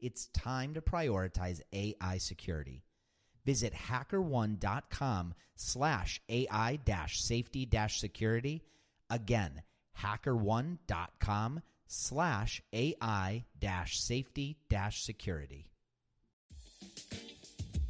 it's 0.00 0.26
time 0.26 0.74
to 0.74 0.80
prioritize 0.80 1.60
AI 1.72 2.18
security. 2.18 2.82
Visit 3.44 3.72
hackerone.com 3.72 5.34
slash 5.56 6.20
AI 6.28 6.78
safety 7.20 7.68
security. 7.88 8.62
Again, 9.10 9.62
hackerone.com 10.02 11.62
slash 11.86 12.62
AI 12.72 13.44
safety 13.86 14.56
security. 14.90 15.66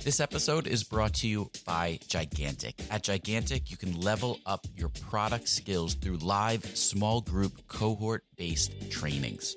This 0.05 0.21
episode 0.21 0.69
is 0.69 0.85
brought 0.85 1.15
to 1.15 1.29
you 1.29 1.51
by 1.67 1.99
Gigantic. 2.07 2.77
At 2.91 3.03
Gigantic, 3.03 3.71
you 3.71 3.77
can 3.77 4.01
level 4.01 4.39
up 4.47 4.65
your 4.77 4.91
product 4.91 5.49
skills 5.49 5.95
through 5.95 6.19
live 6.19 6.65
small 6.77 7.21
group 7.21 7.67
cohort 7.67 8.25
based 8.37 8.91
trainings. 8.91 9.57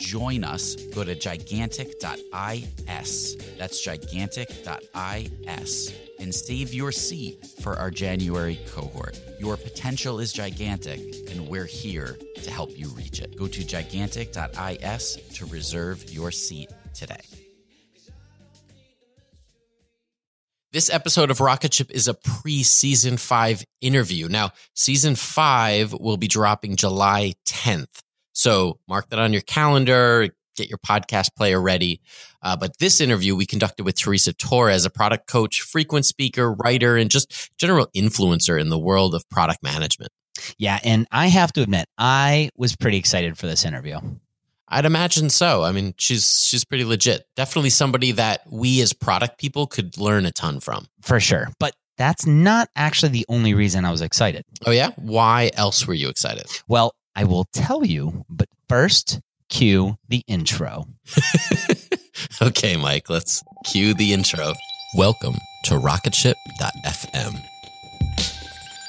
join 0.00 0.42
us, 0.42 0.74
go 0.94 1.04
to 1.04 1.14
gigantic.is. 1.14 3.36
That's 3.58 3.80
gigantic.is 3.80 5.94
and 6.18 6.34
save 6.34 6.74
your 6.74 6.92
seat 6.92 7.46
for 7.60 7.76
our 7.76 7.90
January 7.90 8.58
cohort. 8.68 9.20
Your 9.38 9.56
potential 9.56 10.20
is 10.20 10.32
gigantic, 10.32 11.00
and 11.30 11.48
we're 11.48 11.66
here 11.66 12.16
to 12.42 12.50
help 12.50 12.76
you 12.78 12.88
reach 12.88 13.20
it. 13.20 13.36
Go 13.36 13.46
to 13.46 13.64
gigantic.is 13.64 15.18
to 15.34 15.46
reserve 15.46 16.12
your 16.12 16.30
seat 16.30 16.70
today. 16.94 17.20
This 20.72 20.88
episode 20.88 21.32
of 21.32 21.40
Rocket 21.40 21.74
Ship 21.74 21.90
is 21.90 22.06
a 22.06 22.14
pre 22.14 22.62
season 22.62 23.16
five 23.16 23.64
interview. 23.80 24.28
Now, 24.28 24.52
season 24.74 25.16
five 25.16 25.92
will 25.92 26.16
be 26.16 26.28
dropping 26.28 26.76
July 26.76 27.34
10th. 27.48 28.02
So 28.32 28.78
mark 28.88 29.08
that 29.10 29.18
on 29.18 29.32
your 29.32 29.42
calendar, 29.42 30.28
get 30.56 30.68
your 30.68 30.78
podcast 30.78 31.34
player 31.36 31.60
ready. 31.60 32.00
Uh, 32.42 32.56
but 32.56 32.78
this 32.78 33.00
interview 33.00 33.34
we 33.34 33.46
conducted 33.46 33.84
with 33.84 33.96
Teresa 33.96 34.32
Torres, 34.32 34.84
a 34.84 34.90
product 34.90 35.26
coach, 35.26 35.60
frequent 35.62 36.06
speaker, 36.06 36.52
writer, 36.52 36.96
and 36.96 37.10
just 37.10 37.50
general 37.58 37.88
influencer 37.96 38.60
in 38.60 38.68
the 38.68 38.78
world 38.78 39.14
of 39.14 39.28
product 39.30 39.62
management. 39.62 40.12
Yeah. 40.58 40.78
And 40.84 41.06
I 41.10 41.26
have 41.26 41.52
to 41.54 41.62
admit, 41.62 41.86
I 41.98 42.50
was 42.56 42.76
pretty 42.76 42.96
excited 42.96 43.36
for 43.36 43.46
this 43.46 43.64
interview. 43.64 43.98
I'd 44.72 44.84
imagine 44.84 45.30
so. 45.30 45.64
I 45.64 45.72
mean, 45.72 45.94
she's 45.98 46.44
she's 46.46 46.64
pretty 46.64 46.84
legit. 46.84 47.26
Definitely 47.34 47.70
somebody 47.70 48.12
that 48.12 48.42
we 48.48 48.80
as 48.80 48.92
product 48.92 49.38
people 49.38 49.66
could 49.66 49.98
learn 49.98 50.26
a 50.26 50.30
ton 50.30 50.60
from. 50.60 50.86
For 51.02 51.18
sure. 51.18 51.48
But 51.58 51.74
that's 51.98 52.24
not 52.24 52.70
actually 52.76 53.10
the 53.10 53.26
only 53.28 53.52
reason 53.52 53.84
I 53.84 53.90
was 53.90 54.00
excited. 54.00 54.44
Oh 54.64 54.70
yeah? 54.70 54.90
Why 54.96 55.50
else 55.54 55.86
were 55.86 55.94
you 55.94 56.08
excited? 56.08 56.46
Well, 56.68 56.94
I 57.16 57.24
will 57.24 57.44
tell 57.52 57.84
you, 57.84 58.24
but 58.28 58.48
first, 58.68 59.20
cue 59.48 59.96
the 60.08 60.22
intro. 60.28 60.86
okay, 62.42 62.76
Mike, 62.76 63.10
let's 63.10 63.42
cue 63.64 63.94
the 63.94 64.12
intro. 64.12 64.52
Welcome 64.96 65.34
to 65.64 65.74
rocketship.fm. 65.74 67.34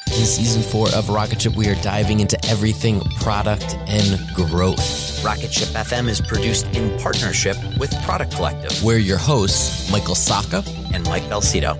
In 0.08 0.26
season 0.26 0.62
four 0.62 0.88
of 0.90 1.10
Rocketship, 1.10 1.56
we 1.56 1.68
are 1.70 1.82
diving 1.82 2.20
into 2.20 2.38
everything 2.46 3.00
product 3.22 3.76
and 3.88 4.20
growth. 4.36 5.24
Rocketship 5.24 5.70
FM 5.70 6.10
is 6.10 6.20
produced 6.20 6.68
in 6.76 7.00
partnership 7.00 7.56
with 7.80 7.94
Product 8.04 8.36
Collective. 8.36 8.84
We're 8.84 8.98
your 8.98 9.18
hosts, 9.18 9.90
Michael 9.92 10.16
Sacca 10.16 10.68
and 10.94 11.06
Mike 11.06 11.24
Belsito. 11.24 11.78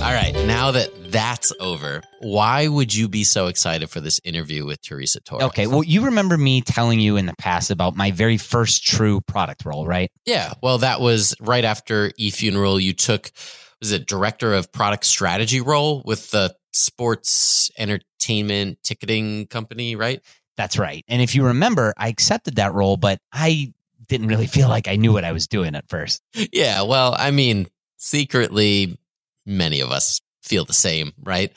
All 0.00 0.12
right, 0.12 0.32
now 0.46 0.70
that 0.70 0.90
that's 1.12 1.52
over, 1.60 2.02
why 2.20 2.66
would 2.66 2.94
you 2.94 3.08
be 3.08 3.24
so 3.24 3.46
excited 3.46 3.90
for 3.90 4.00
this 4.00 4.20
interview 4.24 4.64
with 4.64 4.82
Teresa 4.82 5.20
Torres? 5.20 5.44
Okay, 5.44 5.66
well, 5.66 5.84
you 5.84 6.06
remember 6.06 6.36
me 6.36 6.60
telling 6.62 6.98
you 6.98 7.16
in 7.16 7.26
the 7.26 7.34
past 7.38 7.70
about 7.70 7.94
my 7.94 8.10
very 8.10 8.38
first 8.38 8.84
true 8.84 9.20
product 9.20 9.64
role, 9.64 9.86
right? 9.86 10.10
Yeah, 10.26 10.54
well, 10.62 10.78
that 10.78 11.00
was 11.00 11.34
right 11.40 11.64
after 11.64 12.10
eFuneral. 12.10 12.82
You 12.82 12.92
took 12.92 13.30
was 13.80 13.92
it 13.92 14.06
director 14.06 14.54
of 14.54 14.70
product 14.72 15.04
strategy 15.04 15.60
role 15.60 16.02
with 16.04 16.30
the 16.30 16.54
sports 16.72 17.70
entertainment 17.76 18.78
ticketing 18.84 19.46
company, 19.48 19.96
right? 19.96 20.20
That's 20.56 20.78
right. 20.78 21.04
And 21.08 21.20
if 21.20 21.34
you 21.34 21.46
remember, 21.46 21.92
I 21.96 22.08
accepted 22.08 22.56
that 22.56 22.74
role, 22.74 22.96
but 22.96 23.18
I 23.32 23.72
didn't 24.08 24.28
really 24.28 24.46
feel 24.46 24.68
like 24.68 24.86
I 24.86 24.96
knew 24.96 25.12
what 25.12 25.24
I 25.24 25.32
was 25.32 25.48
doing 25.48 25.74
at 25.74 25.88
first. 25.88 26.22
Yeah, 26.52 26.82
well, 26.82 27.16
I 27.18 27.32
mean, 27.32 27.66
secretly, 27.96 28.98
many 29.44 29.80
of 29.80 29.90
us 29.90 30.20
feel 30.42 30.64
the 30.64 30.72
same, 30.72 31.12
right? 31.22 31.52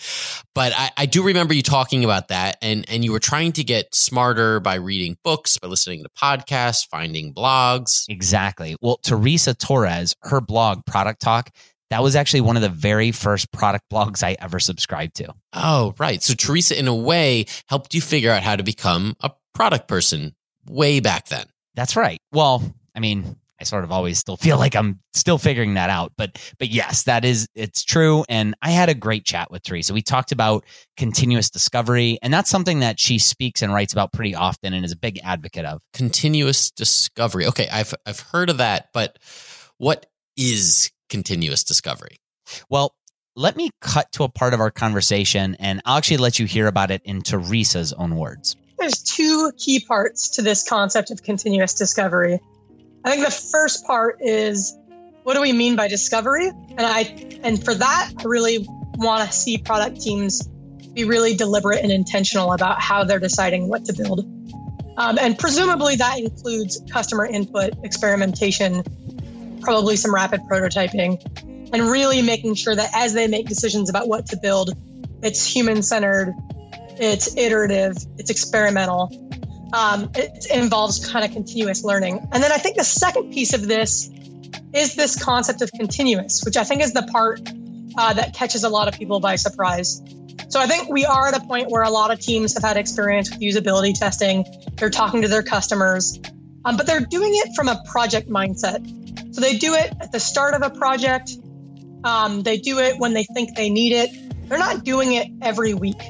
But 0.54 0.74
I, 0.76 0.92
I, 0.98 1.06
do 1.06 1.24
remember 1.24 1.54
you 1.54 1.64
talking 1.64 2.04
about 2.04 2.30
that, 2.30 2.58
and 2.62 2.86
and 2.90 3.04
you 3.04 3.12
were 3.12 3.20
trying 3.20 3.52
to 3.54 3.64
get 3.64 3.94
smarter 3.94 4.60
by 4.60 4.76
reading 4.76 5.18
books, 5.24 5.58
by 5.58 5.68
listening 5.68 6.04
to 6.04 6.10
podcasts, 6.10 6.88
finding 6.88 7.34
blogs. 7.34 8.06
Exactly. 8.10 8.76
Well, 8.82 8.98
Teresa 8.98 9.54
Torres, 9.54 10.16
her 10.22 10.42
blog 10.42 10.86
Product 10.86 11.22
Talk, 11.22 11.50
that 11.90 12.02
was 12.02 12.16
actually 12.16 12.42
one 12.42 12.56
of 12.56 12.62
the 12.62 12.70
very 12.70 13.12
first 13.12 13.52
product 13.52 13.86
blogs 13.92 14.24
I 14.24 14.36
ever 14.40 14.60
subscribed 14.60 15.16
to. 15.18 15.34
Oh, 15.54 15.94
right. 15.98 16.22
So 16.22 16.34
Teresa, 16.34 16.78
in 16.78 16.88
a 16.88 16.96
way, 16.96 17.46
helped 17.68 17.94
you 17.94 18.02
figure 18.02 18.32
out 18.32 18.44
how 18.44 18.56
to 18.56 18.64
become 18.64 19.16
a 19.22 19.32
product 19.54 19.88
person 19.88 20.36
way 20.68 21.00
back 21.00 21.28
then. 21.28 21.46
That's 21.76 21.96
right. 21.96 22.20
Well, 22.32 22.64
I 22.96 23.00
mean, 23.00 23.36
I 23.60 23.64
sort 23.64 23.84
of 23.84 23.92
always 23.92 24.20
still 24.20 24.38
feel 24.38 24.58
like 24.58 24.76
I'm 24.76 25.00
still 25.14 25.38
figuring 25.38 25.76
that 25.76 25.90
out. 25.90 26.14
But 26.18 26.40
but 26.60 26.70
yes, 26.70 27.04
that 27.04 27.26
is 27.26 27.48
it's 27.56 27.84
true. 27.84 28.26
And 28.30 28.56
I 28.62 28.72
had 28.72 28.90
a 28.90 28.94
great 28.94 29.26
chat 29.26 29.52
with 29.52 29.64
Teresa. 29.64 29.94
We 29.94 30.02
talked 30.02 30.32
about 30.32 30.66
continuous 30.98 31.50
discovery, 31.50 32.18
and 32.22 32.34
that's 32.34 32.50
something 32.50 32.80
that 32.80 33.00
she 33.00 33.20
speaks 33.20 33.62
and 33.62 33.74
writes 33.74 33.94
about 33.94 34.12
pretty 34.12 34.36
often 34.36 34.74
and 34.74 34.86
is 34.86 34.92
a 34.92 34.98
big 34.98 35.20
advocate 35.24 35.66
of. 35.66 35.82
Continuous 35.94 36.72
discovery. 36.72 37.48
Okay, 37.48 37.68
I've 37.72 37.94
I've 38.06 38.20
heard 38.20 38.50
of 38.50 38.58
that, 38.58 38.90
but 38.94 39.18
what 39.78 40.06
is 40.38 40.92
continuous 41.10 41.64
discovery? 41.64 42.18
Well, 42.70 42.94
let 43.36 43.56
me 43.56 43.70
cut 43.82 44.12
to 44.14 44.24
a 44.24 44.30
part 44.30 44.54
of 44.54 44.60
our 44.60 44.72
conversation 44.72 45.56
and 45.60 45.82
I'll 45.86 45.98
actually 45.98 46.18
let 46.18 46.40
you 46.40 46.46
hear 46.46 46.68
about 46.68 46.92
it 46.92 47.02
in 47.04 47.22
Teresa's 47.22 47.92
own 47.94 48.16
words. 48.16 48.56
There's 48.78 49.02
two 49.02 49.52
key 49.58 49.84
parts 49.86 50.30
to 50.32 50.42
this 50.42 50.68
concept 50.68 51.12
of 51.12 51.24
continuous 51.24 51.74
discovery. 51.74 52.40
I 53.06 53.12
think 53.12 53.24
the 53.24 53.32
first 53.32 53.86
part 53.86 54.18
is 54.20 54.76
what 55.22 55.36
do 55.36 55.42
we 55.42 55.54
mean 55.54 55.76
by 55.76 55.88
discovery? 55.88 56.48
And 56.48 56.82
I 56.82 57.02
and 57.44 57.64
for 57.64 57.76
that, 57.76 58.12
I 58.18 58.24
really 58.24 58.68
want 58.96 59.30
to 59.30 59.32
see 59.32 59.60
product 59.60 60.02
teams 60.02 60.48
be 60.94 61.04
really 61.04 61.36
deliberate 61.36 61.84
and 61.84 61.92
intentional 61.92 62.52
about 62.52 62.82
how 62.82 63.04
they're 63.04 63.20
deciding 63.20 63.68
what 63.70 63.86
to 63.86 63.94
build. 63.94 64.22
Um, 64.98 65.20
and 65.20 65.38
presumably 65.38 65.98
that 65.98 66.18
includes 66.18 66.82
customer 66.90 67.26
input, 67.26 67.74
experimentation, 67.84 68.84
probably 69.62 69.98
some 69.98 70.14
rapid 70.14 70.42
prototyping, 70.50 71.22
and 71.74 71.84
really 71.84 72.24
making 72.24 72.56
sure 72.56 72.76
that 72.76 72.90
as 72.96 73.14
they 73.14 73.28
make 73.28 73.48
decisions 73.48 73.90
about 73.90 74.08
what 74.08 74.28
to 74.28 74.38
build, 74.38 74.72
it's 75.22 75.46
human 75.46 75.84
centered, 75.84 76.34
it's 76.98 77.36
iterative, 77.38 77.98
it's 78.18 78.32
experimental, 78.32 79.10
um, 79.74 80.12
it 80.16 80.48
involves 80.52 81.12
kind 81.12 81.26
of 81.26 81.32
continuous 81.32 81.84
learning. 81.84 82.28
And 82.32 82.44
then 82.44 82.52
I 82.52 82.58
think 82.58 82.78
the 82.78 82.84
second 82.84 83.32
piece 83.32 83.54
of 83.54 83.68
this 83.68 84.10
is 84.74 84.96
this 84.96 85.22
concept 85.22 85.62
of 85.62 85.72
continuous, 85.72 86.44
which 86.44 86.58
I 86.58 86.64
think 86.64 86.82
is 86.82 86.94
the 86.94 87.04
part 87.04 87.42
uh, 87.98 88.14
that 88.14 88.34
catches 88.34 88.64
a 88.64 88.70
lot 88.70 88.88
of 88.88 88.96
people 88.96 89.20
by 89.20 89.36
surprise. 89.36 90.02
So 90.50 90.60
I 90.60 90.68
think 90.68 90.90
we 90.90 91.06
are 91.06 91.28
at 91.28 91.36
a 91.36 91.46
point 91.46 91.70
where 91.70 91.82
a 91.82 91.90
lot 91.90 92.12
of 92.12 92.20
teams 92.20 92.54
have 92.54 92.64
had 92.64 92.78
experience 92.78 93.32
with 93.32 93.40
usability 93.40 93.98
testing. 93.98 94.46
They're 94.76 94.90
talking 94.90 95.22
to 95.24 95.28
their 95.28 95.44
customers, 95.44 96.20
um, 96.64 96.78
but 96.78 96.86
they're 96.86 97.06
doing 97.06 97.32
it 97.34 97.56
from 97.56 97.68
a 97.68 97.82
project 97.86 98.30
mindset. 98.30 99.34
So 99.34 99.42
they 99.42 99.58
do 99.58 99.74
it 99.74 99.94
at 100.00 100.12
the 100.12 100.20
start 100.20 100.54
of 100.54 100.62
a 100.62 100.70
project. 100.70 101.32
Um, 102.04 102.44
they 102.44 102.58
do 102.58 102.80
it 102.80 103.00
when 103.00 103.14
they 103.14 103.24
think 103.24 103.56
they 103.56 103.70
need 103.70 103.94
it. 103.94 104.50
They're 104.50 104.60
not 104.60 104.84
doing 104.84 105.14
it 105.14 105.28
every 105.42 105.74
week. 105.74 106.02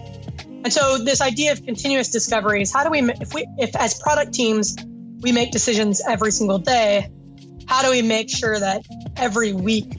And 0.66 0.74
so 0.74 0.98
this 0.98 1.22
idea 1.22 1.52
of 1.52 1.64
continuous 1.64 2.10
discovery 2.10 2.64
is 2.64 2.74
how 2.74 2.84
do 2.84 2.90
we, 2.90 3.00
if 3.00 3.36
we, 3.36 3.46
if 3.60 3.76
as 3.76 4.00
product 4.00 4.34
teams, 4.34 4.76
we 5.22 5.32
make 5.32 5.52
decisions 5.52 6.02
every 6.04 6.32
single 6.32 6.58
day, 6.58 7.12
how 7.68 7.84
do 7.84 7.92
we 7.92 8.02
make 8.02 8.32
sure 8.32 8.60
that 8.60 8.84
every 9.16 9.54
week 9.54 9.94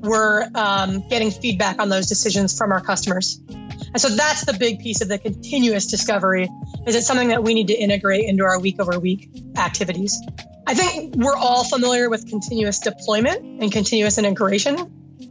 we're 0.00 0.48
um, 0.54 1.06
getting 1.10 1.30
feedback 1.30 1.78
on 1.82 1.90
those 1.90 2.06
decisions 2.06 2.56
from 2.56 2.72
our 2.72 2.80
customers? 2.80 3.42
And 3.48 4.00
so 4.00 4.08
that's 4.08 4.46
the 4.46 4.54
big 4.54 4.80
piece 4.80 5.02
of 5.02 5.08
the 5.08 5.18
continuous 5.18 5.86
discovery. 5.86 6.48
Is 6.86 6.94
it 6.94 7.02
something 7.02 7.28
that 7.28 7.44
we 7.44 7.52
need 7.52 7.66
to 7.66 7.74
integrate 7.74 8.26
into 8.26 8.44
our 8.44 8.58
week 8.58 8.80
over 8.80 8.98
week 8.98 9.28
activities? 9.58 10.18
I 10.66 10.72
think 10.72 11.14
we're 11.14 11.36
all 11.36 11.62
familiar 11.62 12.08
with 12.08 12.26
continuous 12.26 12.78
deployment 12.78 13.42
and 13.62 13.70
continuous 13.70 14.16
integration 14.16 14.78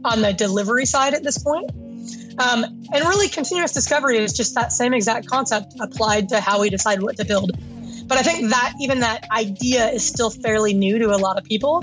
on 0.04 0.22
the 0.22 0.32
delivery 0.32 0.86
side 0.86 1.14
at 1.14 1.24
this 1.24 1.38
point. 1.38 1.72
Um, 2.38 2.64
and 2.64 3.04
really, 3.04 3.28
continuous 3.28 3.72
discovery 3.72 4.18
is 4.18 4.32
just 4.32 4.54
that 4.54 4.72
same 4.72 4.92
exact 4.92 5.26
concept 5.26 5.74
applied 5.80 6.30
to 6.30 6.40
how 6.40 6.60
we 6.60 6.70
decide 6.70 7.02
what 7.02 7.16
to 7.16 7.24
build. 7.24 7.52
But 8.06 8.18
I 8.18 8.22
think 8.22 8.50
that 8.50 8.74
even 8.80 9.00
that 9.00 9.26
idea 9.30 9.88
is 9.88 10.04
still 10.06 10.30
fairly 10.30 10.74
new 10.74 10.98
to 10.98 11.14
a 11.14 11.16
lot 11.16 11.38
of 11.38 11.44
people. 11.44 11.82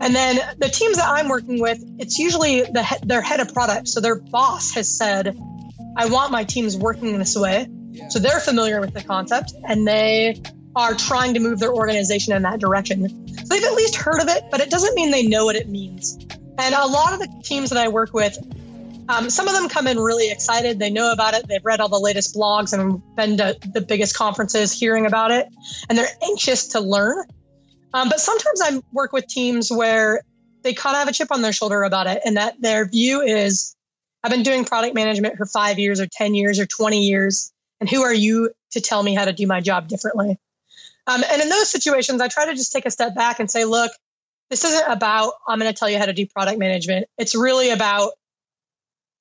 And 0.00 0.14
then 0.14 0.38
the 0.58 0.68
teams 0.68 0.96
that 0.96 1.08
I'm 1.08 1.28
working 1.28 1.60
with, 1.60 1.78
it's 1.98 2.18
usually 2.18 2.62
the 2.62 2.82
he- 2.82 3.06
their 3.06 3.20
head 3.20 3.40
of 3.40 3.52
product. 3.52 3.88
So 3.88 4.00
their 4.00 4.16
boss 4.16 4.74
has 4.74 4.88
said, 4.88 5.38
I 5.96 6.06
want 6.06 6.32
my 6.32 6.44
teams 6.44 6.76
working 6.76 7.18
this 7.18 7.36
way. 7.36 7.68
So 8.08 8.18
they're 8.18 8.40
familiar 8.40 8.80
with 8.80 8.94
the 8.94 9.02
concept 9.02 9.52
and 9.68 9.86
they 9.86 10.42
are 10.74 10.94
trying 10.94 11.34
to 11.34 11.40
move 11.40 11.58
their 11.58 11.72
organization 11.72 12.34
in 12.34 12.42
that 12.42 12.58
direction. 12.58 13.28
So 13.28 13.54
they've 13.54 13.62
at 13.62 13.74
least 13.74 13.94
heard 13.96 14.20
of 14.20 14.28
it, 14.28 14.44
but 14.50 14.60
it 14.60 14.70
doesn't 14.70 14.94
mean 14.94 15.10
they 15.10 15.26
know 15.26 15.44
what 15.44 15.56
it 15.56 15.68
means. 15.68 16.18
And 16.58 16.74
a 16.74 16.86
lot 16.86 17.12
of 17.12 17.20
the 17.20 17.28
teams 17.44 17.70
that 17.70 17.78
I 17.78 17.88
work 17.88 18.14
with, 18.14 18.38
um, 19.08 19.30
some 19.30 19.48
of 19.48 19.54
them 19.54 19.68
come 19.68 19.86
in 19.86 19.98
really 19.98 20.30
excited. 20.30 20.78
They 20.78 20.90
know 20.90 21.12
about 21.12 21.34
it. 21.34 21.46
They've 21.48 21.64
read 21.64 21.80
all 21.80 21.88
the 21.88 21.98
latest 21.98 22.34
blogs 22.34 22.72
and 22.72 23.02
been 23.16 23.36
to 23.38 23.56
the 23.60 23.80
biggest 23.80 24.16
conferences 24.16 24.72
hearing 24.72 25.06
about 25.06 25.30
it, 25.30 25.48
and 25.88 25.98
they're 25.98 26.06
anxious 26.22 26.68
to 26.68 26.80
learn. 26.80 27.24
Um, 27.94 28.08
but 28.08 28.20
sometimes 28.20 28.60
I 28.62 28.80
work 28.92 29.12
with 29.12 29.26
teams 29.26 29.70
where 29.70 30.22
they 30.62 30.72
kind 30.72 30.94
of 30.94 31.00
have 31.00 31.08
a 31.08 31.12
chip 31.12 31.32
on 31.32 31.42
their 31.42 31.52
shoulder 31.52 31.82
about 31.82 32.06
it, 32.06 32.22
and 32.24 32.36
that 32.36 32.60
their 32.60 32.86
view 32.86 33.22
is 33.22 33.74
I've 34.22 34.30
been 34.30 34.44
doing 34.44 34.64
product 34.64 34.94
management 34.94 35.36
for 35.36 35.46
five 35.46 35.78
years 35.78 36.00
or 36.00 36.06
10 36.06 36.34
years 36.34 36.60
or 36.60 36.66
20 36.66 37.02
years, 37.02 37.52
and 37.80 37.90
who 37.90 38.02
are 38.02 38.14
you 38.14 38.50
to 38.72 38.80
tell 38.80 39.02
me 39.02 39.14
how 39.14 39.24
to 39.24 39.32
do 39.32 39.46
my 39.46 39.60
job 39.60 39.88
differently? 39.88 40.38
Um, 41.06 41.22
and 41.28 41.42
in 41.42 41.48
those 41.48 41.68
situations, 41.68 42.20
I 42.20 42.28
try 42.28 42.46
to 42.46 42.54
just 42.54 42.72
take 42.72 42.86
a 42.86 42.90
step 42.90 43.14
back 43.16 43.40
and 43.40 43.50
say, 43.50 43.64
look, 43.64 43.90
this 44.50 44.64
isn't 44.64 44.88
about, 44.88 45.32
I'm 45.48 45.58
going 45.58 45.72
to 45.72 45.76
tell 45.76 45.90
you 45.90 45.98
how 45.98 46.06
to 46.06 46.12
do 46.12 46.26
product 46.26 46.58
management. 46.58 47.08
It's 47.18 47.34
really 47.34 47.70
about 47.70 48.12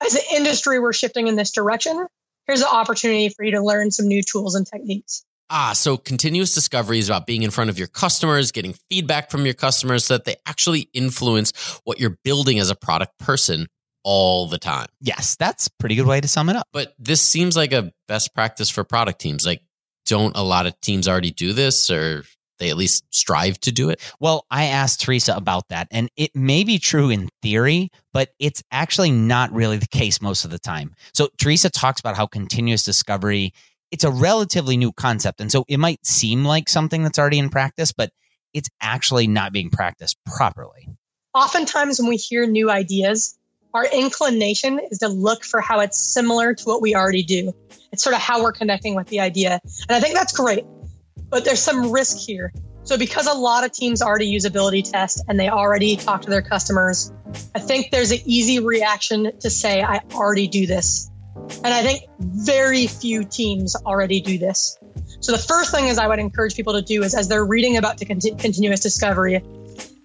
as 0.03 0.15
an 0.15 0.21
industry, 0.36 0.80
we're 0.80 0.94
shifting 0.94 1.27
in 1.27 1.36
this 1.36 1.51
direction. 1.51 2.06
Here's 2.48 2.62
an 2.62 2.68
opportunity 2.71 3.30
for 3.30 3.44
you 3.44 3.51
to 3.51 3.63
learn 3.63 3.92
some 3.92 4.07
new 4.07 4.21
tools 4.24 4.56
and 4.56 4.65
techniques. 4.65 5.24
Ah, 5.50 5.74
so 5.74 5.98
continuous 5.98 6.53
discovery 6.53 6.98
is 6.98 7.09
about 7.09 7.27
being 7.27 7.44
in 7.44 7.51
front 7.51 7.69
of 7.69 7.77
your 7.77 7.88
customers, 7.88 8.51
getting 8.51 8.74
feedback 8.89 9.30
from 9.30 9.45
your 9.45 9.53
customers 9.53 10.06
so 10.06 10.15
that 10.15 10.24
they 10.24 10.38
actually 10.45 10.89
influence 10.94 11.51
what 11.83 12.00
you're 12.00 12.18
building 12.24 12.57
as 12.57 12.69
a 12.69 12.75
product 12.75 13.19
person 13.19 13.68
all 14.03 14.48
the 14.48 14.57
time. 14.57 14.88
Yes, 15.01 15.36
that's 15.36 15.68
a 15.68 15.71
pretty 15.77 15.95
good 15.95 16.07
way 16.07 16.21
to 16.21 16.27
sum 16.27 16.50
it 16.50 16.56
up. 16.56 16.68
But 16.71 16.94
this 16.97 17.21
seems 17.21 17.57
like 17.57 17.74
a 17.74 17.92
best 18.07 18.33
practice 18.33 18.69
for 18.69 18.83
product 18.83 19.19
teams. 19.19 19.45
Like, 19.45 19.62
don't 20.06 20.36
a 20.36 20.44
lot 20.44 20.68
of 20.68 20.80
teams 20.81 21.07
already 21.07 21.31
do 21.31 21.54
this 21.54 21.92
or 21.92 22.24
they 22.61 22.69
at 22.69 22.77
least 22.77 23.03
strive 23.13 23.59
to 23.61 23.71
do 23.71 23.89
it? 23.89 23.99
Well, 24.19 24.45
I 24.49 24.65
asked 24.65 25.01
Teresa 25.01 25.35
about 25.35 25.67
that, 25.69 25.87
and 25.91 26.09
it 26.15 26.33
may 26.35 26.63
be 26.63 26.79
true 26.79 27.09
in 27.09 27.29
theory, 27.41 27.91
but 28.13 28.29
it's 28.39 28.63
actually 28.71 29.11
not 29.11 29.51
really 29.51 29.77
the 29.77 29.87
case 29.87 30.21
most 30.21 30.45
of 30.45 30.51
the 30.51 30.59
time. 30.59 30.95
So 31.13 31.29
Teresa 31.37 31.69
talks 31.69 31.99
about 31.99 32.15
how 32.15 32.27
continuous 32.27 32.83
discovery 32.83 33.53
it's 33.91 34.05
a 34.05 34.11
relatively 34.11 34.77
new 34.77 34.93
concept, 34.93 35.41
and 35.41 35.51
so 35.51 35.65
it 35.67 35.77
might 35.77 36.05
seem 36.05 36.45
like 36.45 36.69
something 36.69 37.03
that's 37.03 37.19
already 37.19 37.39
in 37.39 37.49
practice, 37.49 37.91
but 37.91 38.11
it's 38.53 38.69
actually 38.80 39.27
not 39.27 39.51
being 39.51 39.69
practiced 39.69 40.18
properly. 40.25 40.87
Oftentimes, 41.33 41.99
when 41.99 42.07
we 42.07 42.15
hear 42.15 42.45
new 42.45 42.69
ideas, 42.69 43.37
our 43.73 43.85
inclination 43.85 44.80
is 44.91 44.99
to 44.99 45.07
look 45.07 45.44
for 45.44 45.61
how 45.61 45.80
it's 45.80 45.97
similar 45.97 46.53
to 46.53 46.63
what 46.63 46.81
we 46.81 46.95
already 46.95 47.23
do. 47.23 47.53
It's 47.91 48.03
sort 48.03 48.15
of 48.15 48.21
how 48.21 48.41
we're 48.44 48.51
connecting 48.51 48.95
with 48.95 49.07
the 49.07 49.19
idea. 49.19 49.59
And 49.89 49.95
I 49.95 49.99
think 49.99 50.15
that's 50.15 50.33
great 50.33 50.65
but 51.31 51.45
there's 51.45 51.61
some 51.61 51.92
risk 51.92 52.18
here. 52.18 52.54
So 52.83 52.97
because 52.97 53.28
a 53.28 53.33
lot 53.33 53.64
of 53.64 53.71
teams 53.71 54.02
already 54.02 54.31
usability 54.35 54.83
test 54.90 55.23
and 55.28 55.40
they 55.40 55.50
already 55.50 55.95
talk 55.95 56.23
to 56.23 56.30
their 56.30 56.42
customers, 56.42 57.11
I 57.56 57.59
think 57.59 57.92
there's 57.92 58.11
an 58.11 58.19
easy 58.26 58.59
reaction 58.59 59.31
to 59.40 59.50
say, 59.50 59.81
I 59.81 60.02
already 60.14 60.47
do 60.47 60.68
this. 60.68 61.09
And 61.64 61.68
I 61.68 61.83
think 61.83 62.04
very 62.19 62.88
few 62.88 63.23
teams 63.23 63.76
already 63.76 64.21
do 64.21 64.38
this. 64.38 64.78
So 65.19 65.31
the 65.31 65.38
first 65.38 65.71
thing 65.71 65.88
is 65.88 65.97
I 65.97 66.07
would 66.07 66.19
encourage 66.19 66.56
people 66.56 66.73
to 66.73 66.81
do 66.81 67.04
is 67.04 67.14
as 67.14 67.28
they're 67.28 67.45
reading 67.45 67.78
about 67.78 67.97
the 67.97 68.06
continuous 68.06 68.81
discovery, 68.81 69.44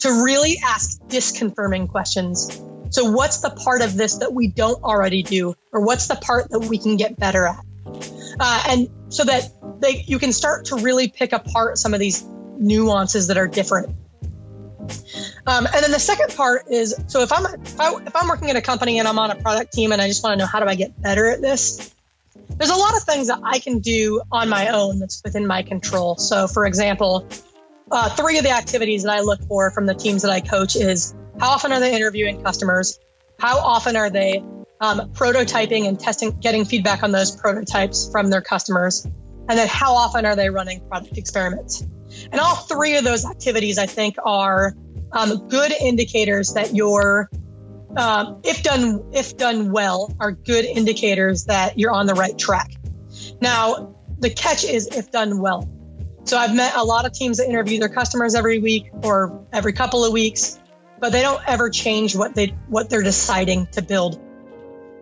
to 0.01 0.23
really 0.23 0.59
ask 0.63 1.01
disconfirming 1.09 1.89
questions. 1.89 2.61
So 2.91 3.11
what's 3.11 3.41
the 3.41 3.51
part 3.51 3.83
of 3.83 3.97
this 3.97 4.17
that 4.19 4.33
we 4.33 4.49
don't 4.49 4.83
already 4.85 5.23
do? 5.23 5.55
Or 5.73 5.81
what's 5.85 6.07
the 6.07 6.17
part 6.17 6.51
that 6.51 6.61
we 6.61 6.79
can 6.79 6.97
get 6.97 7.19
better 7.19 7.47
at? 7.47 7.65
Uh, 8.39 8.63
and 8.69 8.89
so 9.09 9.25
that 9.25 9.51
they 9.81 10.05
you 10.07 10.19
can 10.19 10.33
start 10.33 10.67
to 10.67 10.77
really 10.77 11.09
pick 11.09 11.33
apart 11.33 11.79
some 11.79 11.95
of 11.95 12.01
these 12.01 12.25
nuances 12.59 13.29
that 13.29 13.37
are 13.37 13.49
different. 13.49 13.95
Um, 15.47 15.67
and 15.67 15.83
then 15.83 15.91
the 15.91 15.99
second 15.99 16.35
part 16.37 16.71
is 16.71 16.95
so 17.07 17.21
if 17.21 17.33
I'm 17.33 17.47
if, 17.47 17.81
I, 17.81 17.95
if 17.95 18.17
I'm 18.17 18.29
working 18.29 18.51
at 18.51 18.57
a 18.57 18.63
company 18.63 18.99
and 18.99 19.09
I'm 19.09 19.19
on 19.19 19.31
a 19.31 19.37
product 19.37 19.73
team 19.73 19.93
and 19.93 20.01
I 20.01 20.09
just 20.09 20.23
want 20.23 20.35
to 20.35 20.39
know 20.39 20.47
how 20.47 20.61
do 20.61 20.67
I 20.67 20.75
get 20.75 21.01
better 21.01 21.29
at 21.29 21.41
this, 21.41 21.93
there's 22.57 22.71
a 22.71 22.77
lot 22.77 22.97
of 22.97 23.03
things 23.03 23.29
that 23.29 23.41
I 23.43 23.59
can 23.59 23.81
do 23.81 24.23
on 24.31 24.49
my 24.49 24.69
own 24.69 24.99
that's 24.99 25.23
within 25.25 25.47
my 25.47 25.63
control. 25.63 26.17
So, 26.17 26.47
for 26.47 26.67
example, 26.67 27.29
uh, 27.91 28.11
three 28.11 28.39
of 28.39 28.45
the 28.45 28.51
activities 28.51 29.05
that 29.05 29.13
I 29.13 29.21
look 29.21 29.43
for 29.43 29.71
from 29.71 29.87
the 29.87 29.95
teams 29.95 30.23
that 30.23 30.31
I 30.31 30.41
coach 30.41 30.77
is 30.77 31.15
how 31.39 31.51
often 31.51 31.73
are 31.73 31.81
they 31.81 31.95
interviewing 31.95 32.43
customers? 32.43 32.99
How 33.39 33.59
often 33.59 33.97
are 33.97 34.11
they 34.11 34.43
um, 34.81 35.11
prototyping 35.13 35.87
and 35.87 35.99
testing, 35.99 36.31
getting 36.41 36.65
feedback 36.65 37.03
on 37.03 37.13
those 37.13 37.35
prototypes 37.35 38.11
from 38.11 38.31
their 38.31 38.41
customers? 38.41 39.07
And 39.49 39.59
then 39.59 39.69
how 39.69 39.95
often 39.95 40.27
are 40.27 40.37
they 40.37 40.51
running 40.51 40.81
product 40.89 41.17
experiments? 41.17 41.87
And 42.33 42.41
all 42.41 42.57
three 42.57 42.97
of 42.97 43.05
those 43.05 43.25
activities, 43.25 43.79
I 43.79 43.87
think, 43.87 44.17
are 44.25 44.75
um, 45.13 45.49
good 45.49 45.73
indicators 45.73 46.55
that 46.55 46.75
you're, 46.75 47.31
um, 47.97 48.41
if 48.45 48.63
done 48.63 49.11
if 49.13 49.37
done 49.37 49.73
well, 49.73 50.15
are 50.21 50.33
good 50.33 50.65
indicators 50.65 51.45
that 51.45 51.79
you're 51.79 51.93
on 51.93 52.07
the 52.07 52.15
right 52.15 52.37
track. 52.37 52.73
Now, 53.41 53.95
the 54.19 54.31
catch 54.31 54.65
is 54.65 54.89
if 54.89 55.11
done 55.11 55.41
well. 55.41 55.69
So 56.25 56.37
I've 56.37 56.55
met 56.55 56.75
a 56.75 56.83
lot 56.83 57.07
of 57.07 57.13
teams 57.13 57.39
that 57.39 57.49
interview 57.49 57.79
their 57.79 57.89
customers 57.89 58.35
every 58.35 58.59
week 58.59 58.91
or 59.05 59.47
every 59.53 59.73
couple 59.73 60.05
of 60.05 60.13
weeks, 60.13 60.59
but 60.99 61.13
they 61.13 61.23
don't 61.23 61.41
ever 61.47 61.71
change 61.71 62.17
what 62.17 62.35
they 62.35 62.49
what 62.69 62.91
they're 62.91 63.03
deciding 63.03 63.67
to 63.69 63.83
build. 63.83 64.21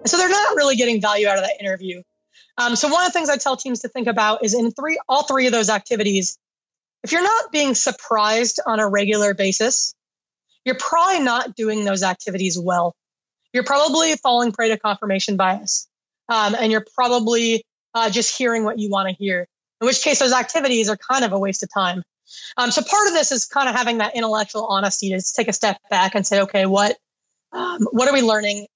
So 0.06 0.18
they're 0.18 0.28
not 0.28 0.56
really 0.56 0.76
getting 0.76 1.00
value 1.00 1.26
out 1.26 1.38
of 1.38 1.44
that 1.44 1.56
interview. 1.60 2.02
Um, 2.56 2.76
so 2.76 2.88
one 2.88 3.04
of 3.04 3.12
the 3.12 3.18
things 3.18 3.28
I 3.28 3.36
tell 3.36 3.56
teams 3.56 3.80
to 3.80 3.88
think 3.88 4.06
about 4.06 4.44
is 4.44 4.54
in 4.54 4.70
three 4.70 4.98
all 5.08 5.24
three 5.24 5.46
of 5.46 5.52
those 5.52 5.70
activities, 5.70 6.38
if 7.02 7.12
you're 7.12 7.22
not 7.22 7.52
being 7.52 7.74
surprised 7.74 8.60
on 8.64 8.80
a 8.80 8.88
regular 8.88 9.34
basis, 9.34 9.94
you're 10.64 10.78
probably 10.78 11.20
not 11.20 11.54
doing 11.54 11.84
those 11.84 12.02
activities 12.02 12.58
well. 12.58 12.94
You're 13.52 13.64
probably 13.64 14.14
falling 14.16 14.52
prey 14.52 14.68
to 14.70 14.78
confirmation 14.78 15.36
bias. 15.36 15.88
Um, 16.28 16.56
and 16.58 16.72
you're 16.72 16.86
probably 16.94 17.64
uh, 17.92 18.10
just 18.10 18.36
hearing 18.36 18.64
what 18.64 18.78
you 18.78 18.90
want 18.90 19.08
to 19.08 19.14
hear, 19.14 19.46
in 19.80 19.86
which 19.86 20.02
case 20.02 20.20
those 20.20 20.32
activities 20.32 20.88
are 20.88 20.96
kind 20.96 21.24
of 21.24 21.32
a 21.32 21.38
waste 21.38 21.62
of 21.62 21.68
time. 21.72 22.02
Um, 22.56 22.70
so 22.70 22.82
part 22.82 23.08
of 23.08 23.12
this 23.12 23.30
is 23.30 23.44
kind 23.44 23.68
of 23.68 23.74
having 23.74 23.98
that 23.98 24.16
intellectual 24.16 24.66
honesty 24.66 25.10
to 25.10 25.22
take 25.36 25.48
a 25.48 25.52
step 25.52 25.78
back 25.90 26.14
and 26.14 26.26
say, 26.26 26.42
okay, 26.42 26.66
what 26.66 26.96
um, 27.52 27.82
what 27.92 28.08
are 28.08 28.14
we 28.14 28.22
learning? 28.22 28.66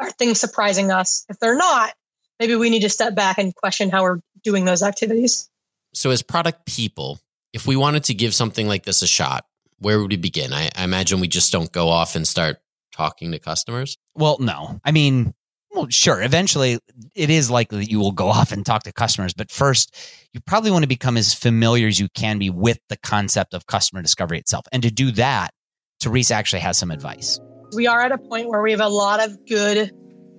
Are 0.00 0.10
things 0.10 0.40
surprising 0.40 0.90
us? 0.90 1.26
If 1.28 1.38
they're 1.38 1.56
not, 1.56 1.92
maybe 2.42 2.56
we 2.56 2.70
need 2.70 2.80
to 2.80 2.88
step 2.88 3.14
back 3.14 3.38
and 3.38 3.54
question 3.54 3.88
how 3.88 4.02
we're 4.02 4.18
doing 4.42 4.64
those 4.64 4.82
activities. 4.82 5.48
So, 5.94 6.10
as 6.10 6.22
product 6.22 6.66
people, 6.66 7.20
if 7.52 7.68
we 7.68 7.76
wanted 7.76 8.02
to 8.04 8.14
give 8.14 8.34
something 8.34 8.66
like 8.66 8.82
this 8.82 9.00
a 9.02 9.06
shot, 9.06 9.46
where 9.78 10.00
would 10.00 10.10
we 10.10 10.16
begin? 10.16 10.52
I, 10.52 10.68
I 10.74 10.82
imagine 10.82 11.20
we 11.20 11.28
just 11.28 11.52
don't 11.52 11.70
go 11.70 11.88
off 11.88 12.16
and 12.16 12.26
start 12.26 12.56
talking 12.90 13.30
to 13.30 13.38
customers. 13.38 13.96
Well, 14.16 14.38
no. 14.40 14.80
I 14.84 14.90
mean, 14.90 15.34
well, 15.70 15.86
sure. 15.88 16.20
Eventually, 16.20 16.80
it 17.14 17.30
is 17.30 17.48
likely 17.48 17.78
that 17.78 17.90
you 17.90 18.00
will 18.00 18.10
go 18.10 18.28
off 18.38 18.50
and 18.50 18.66
talk 18.66 18.82
to 18.84 18.92
customers. 18.92 19.34
But 19.34 19.52
first, 19.52 19.96
you 20.32 20.40
probably 20.40 20.72
want 20.72 20.82
to 20.82 20.88
become 20.88 21.16
as 21.16 21.32
familiar 21.32 21.86
as 21.86 22.00
you 22.00 22.08
can 22.12 22.40
be 22.40 22.50
with 22.50 22.80
the 22.88 22.96
concept 22.96 23.54
of 23.54 23.68
customer 23.68 24.02
discovery 24.02 24.40
itself. 24.40 24.66
And 24.72 24.82
to 24.82 24.90
do 24.90 25.12
that, 25.12 25.52
Teresa 26.00 26.34
actually 26.34 26.60
has 26.60 26.76
some 26.76 26.90
advice. 26.90 27.38
We 27.72 27.86
are 27.86 28.00
at 28.00 28.10
a 28.10 28.18
point 28.18 28.48
where 28.48 28.62
we 28.62 28.72
have 28.72 28.80
a 28.80 28.88
lot 28.88 29.24
of 29.24 29.46
good 29.46 29.92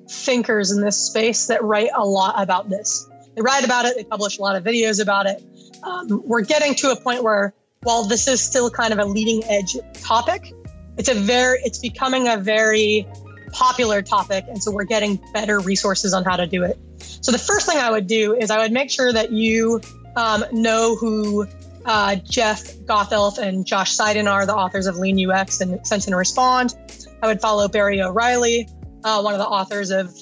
thinkers 0.10 0.72
in 0.72 0.82
this 0.82 0.98
space 0.98 1.48
that 1.48 1.64
write 1.64 1.90
a 1.96 2.06
lot 2.06 2.42
about 2.42 2.70
this. 2.70 3.10
They 3.36 3.42
write 3.42 3.66
about 3.66 3.86
it, 3.86 3.96
they 3.96 4.04
publish 4.04 4.38
a 4.38 4.42
lot 4.42 4.56
of 4.56 4.64
videos 4.64 5.02
about 5.02 5.26
it. 5.26 5.44
Um, 5.84 6.22
we're 6.26 6.42
getting 6.42 6.76
to 6.76 6.92
a 6.92 6.96
point 6.96 7.24
where, 7.24 7.54
while 7.82 8.04
this 8.04 8.28
is 8.28 8.42
still 8.42 8.70
kind 8.70 8.94
of 8.94 9.00
a 9.00 9.06
leading 9.06 9.44
edge 9.46 9.76
topic, 10.02 10.54
it's 10.98 11.10
a 11.10 11.16
very, 11.16 11.60
it's 11.64 11.80
becoming 11.80 12.28
a 12.28 12.38
very 12.38 13.08
popular 13.52 14.02
topic. 14.02 14.46
And 14.48 14.62
so 14.62 14.72
we're 14.72 14.84
getting 14.84 15.20
better 15.34 15.60
resources 15.60 16.14
on 16.14 16.24
how 16.24 16.36
to 16.36 16.48
do 16.48 16.64
it. 16.64 16.78
So 17.00 17.32
the 17.32 17.40
first 17.40 17.68
thing 17.68 17.78
I 17.78 17.92
would 17.92 18.08
do 18.08 18.36
is 18.36 18.52
I 18.52 18.60
would 18.60 18.72
make 18.72 18.90
sure 18.90 19.12
that 19.12 19.32
you 19.32 19.82
um, 20.16 20.46
know 20.52 20.96
who 20.96 21.48
uh, 21.86 22.16
Jeff 22.16 22.64
Gothelf 22.86 23.38
and 23.38 23.66
Josh 23.66 23.96
Seiden 23.96 24.32
are, 24.32 24.46
the 24.46 24.56
authors 24.56 24.88
of 24.88 24.98
Lean 24.98 25.30
UX 25.30 25.62
and 25.62 25.86
Sense 25.86 26.08
and 26.08 26.16
Respond. 26.16 26.76
I 27.22 27.28
would 27.28 27.42
follow 27.42 27.68
Barry 27.68 28.02
O'Reilly, 28.02 28.68
uh, 29.04 29.22
one 29.22 29.34
of 29.34 29.40
the 29.40 29.48
authors 29.48 29.92
of 29.92 30.14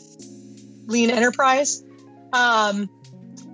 Lean 0.88 1.09
Enterprise. 1.09 1.83
Um, 2.33 2.89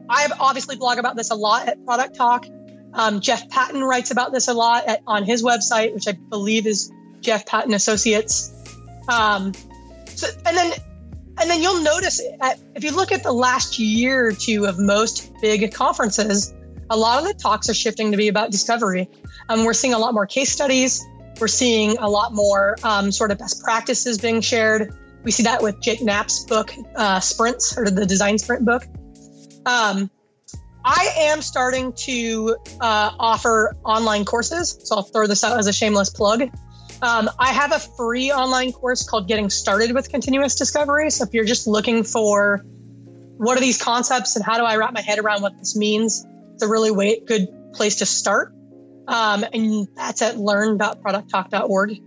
I 0.10 0.28
obviously 0.40 0.78
blog 0.78 1.00
about 1.00 1.16
this 1.16 1.32
a 1.32 1.36
lot 1.36 1.68
at 1.68 1.84
Product 1.86 2.16
Talk. 2.16 2.46
Um, 2.94 3.20
Jeff 3.20 3.50
Patton 3.50 3.84
writes 3.84 4.12
about 4.12 4.32
this 4.32 4.48
a 4.48 4.54
lot 4.54 4.88
at, 4.88 5.02
on 5.06 5.24
his 5.24 5.44
website, 5.44 5.94
which 5.94 6.08
I 6.08 6.14
believe 6.14 6.66
is 6.66 6.92
Jeff 7.22 7.46
Patton 7.46 7.74
Associates. 7.74 8.54
Um, 9.10 9.54
so, 10.08 10.28
and 10.46 10.58
then, 10.58 10.74
and 11.40 11.50
then 11.50 11.62
you'll 11.62 11.82
notice 11.82 12.22
at, 12.42 12.60
if 12.76 12.84
you 12.84 12.92
look 12.92 13.12
at 13.12 13.24
the 13.24 13.32
last 13.32 13.80
year 13.80 14.28
or 14.28 14.32
two 14.32 14.66
of 14.66 14.80
most 14.80 15.32
big 15.42 15.74
conferences, 15.74 16.54
a 16.90 16.98
lot 16.98 17.22
of 17.22 17.28
the 17.28 17.34
talks 17.34 17.70
are 17.70 17.74
shifting 17.74 18.12
to 18.12 18.18
be 18.18 18.30
about 18.30 18.52
discovery. 18.52 19.10
Um, 19.50 19.66
we're 19.66 19.74
seeing 19.74 19.94
a 19.94 20.00
lot 20.00 20.14
more 20.14 20.26
case 20.26 20.52
studies. 20.52 21.06
We're 21.40 21.48
seeing 21.48 21.98
a 21.98 22.10
lot 22.10 22.34
more 22.34 22.78
um, 22.84 23.12
sort 23.12 23.32
of 23.32 23.38
best 23.38 23.62
practices 23.62 24.18
being 24.18 24.42
shared. 24.42 24.96
We 25.28 25.32
see 25.32 25.44
that 25.44 25.62
with 25.62 25.82
Jake 25.82 26.02
Knapp's 26.02 26.46
book, 26.46 26.74
uh, 26.96 27.20
Sprints, 27.20 27.78
or 27.78 27.90
the 27.90 28.06
Design 28.06 28.38
Sprint 28.38 28.64
book. 28.64 28.86
Um, 29.66 30.10
I 30.86 31.10
am 31.18 31.42
starting 31.42 31.92
to 32.06 32.56
uh, 32.80 33.12
offer 33.20 33.76
online 33.84 34.24
courses. 34.24 34.80
So 34.86 34.96
I'll 34.96 35.04
throw 35.04 35.28
this 35.28 35.44
out 35.44 35.60
as 35.60 35.68
a 35.68 35.74
shameless 35.74 36.12
plug. 36.12 36.44
Um, 37.02 37.30
I 37.38 37.52
have 37.52 37.74
a 37.74 37.80
free 37.80 38.32
online 38.32 38.72
course 38.72 39.06
called 39.06 39.28
Getting 39.28 39.50
Started 39.50 39.94
with 39.94 40.08
Continuous 40.10 40.56
Discovery. 40.56 41.10
So 41.10 41.26
if 41.26 41.34
you're 41.34 41.44
just 41.44 41.68
looking 41.68 42.06
for 42.06 42.64
what 43.36 43.58
are 43.58 43.60
these 43.60 43.82
concepts 43.84 44.38
and 44.38 44.46
how 44.46 44.58
do 44.58 44.64
I 44.64 44.78
wrap 44.78 44.94
my 44.94 45.02
head 45.02 45.20
around 45.20 45.42
what 45.42 45.58
this 45.60 45.76
means, 45.76 46.26
it's 46.54 46.64
a 46.64 46.70
really 46.70 46.92
way, 46.92 47.20
good 47.20 47.74
place 47.74 47.98
to 47.98 48.06
start. 48.06 48.54
Um, 49.10 49.44
and 49.52 49.90
that's 49.94 50.22
at 50.22 50.38
learn.producttalk.org. 50.38 52.02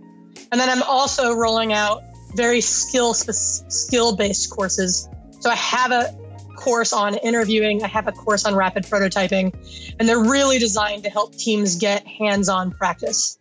And 0.51 0.59
then 0.59 0.69
I'm 0.69 0.81
also 0.81 1.35
rolling 1.35 1.71
out 1.71 2.01
very 2.35 2.61
skill 2.61 3.13
skill 3.13 4.15
based 4.15 4.49
courses. 4.49 5.09
So 5.39 5.49
I 5.49 5.55
have 5.55 5.91
a 5.91 6.15
course 6.55 6.93
on 6.93 7.15
interviewing, 7.15 7.83
I 7.83 7.87
have 7.87 8.07
a 8.07 8.11
course 8.11 8.45
on 8.45 8.55
rapid 8.55 8.83
prototyping, 8.83 9.95
and 9.99 10.07
they're 10.07 10.23
really 10.23 10.59
designed 10.59 11.03
to 11.03 11.09
help 11.09 11.35
teams 11.35 11.77
get 11.77 12.05
hands 12.05 12.49
on 12.49 12.71
practice. 12.71 13.39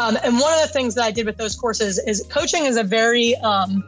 Um, 0.00 0.16
and 0.22 0.38
one 0.38 0.54
of 0.54 0.60
the 0.62 0.68
things 0.68 0.94
that 0.96 1.04
I 1.04 1.10
did 1.10 1.26
with 1.26 1.36
those 1.36 1.56
courses 1.56 1.98
is 1.98 2.24
coaching 2.28 2.64
is 2.64 2.76
a 2.76 2.84
very, 2.84 3.34
um, 3.36 3.84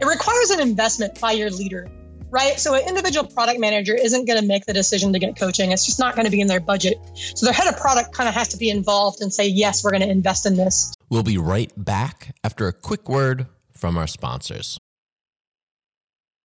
it 0.00 0.06
requires 0.06 0.50
an 0.50 0.60
investment 0.60 1.20
by 1.20 1.32
your 1.32 1.50
leader, 1.50 1.88
right? 2.30 2.58
So 2.58 2.74
an 2.74 2.88
individual 2.88 3.26
product 3.26 3.60
manager 3.60 3.94
isn't 3.94 4.26
going 4.26 4.40
to 4.40 4.46
make 4.46 4.64
the 4.66 4.72
decision 4.72 5.12
to 5.12 5.18
get 5.18 5.36
coaching. 5.36 5.72
It's 5.72 5.84
just 5.84 5.98
not 5.98 6.14
going 6.14 6.24
to 6.24 6.30
be 6.30 6.40
in 6.40 6.46
their 6.46 6.60
budget. 6.60 6.98
So 7.34 7.46
their 7.46 7.52
head 7.52 7.68
of 7.68 7.78
product 7.78 8.12
kind 8.12 8.28
of 8.28 8.34
has 8.34 8.48
to 8.48 8.56
be 8.56 8.70
involved 8.70 9.20
and 9.20 9.32
say, 9.32 9.48
yes, 9.48 9.84
we're 9.84 9.90
going 9.90 10.02
to 10.02 10.10
invest 10.10 10.46
in 10.46 10.56
this. 10.56 10.94
We'll 11.14 11.22
be 11.22 11.38
right 11.38 11.70
back 11.76 12.34
after 12.42 12.66
a 12.66 12.72
quick 12.72 13.08
word 13.08 13.46
from 13.70 13.96
our 13.96 14.08
sponsors. 14.08 14.80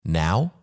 Now, 0.04 0.56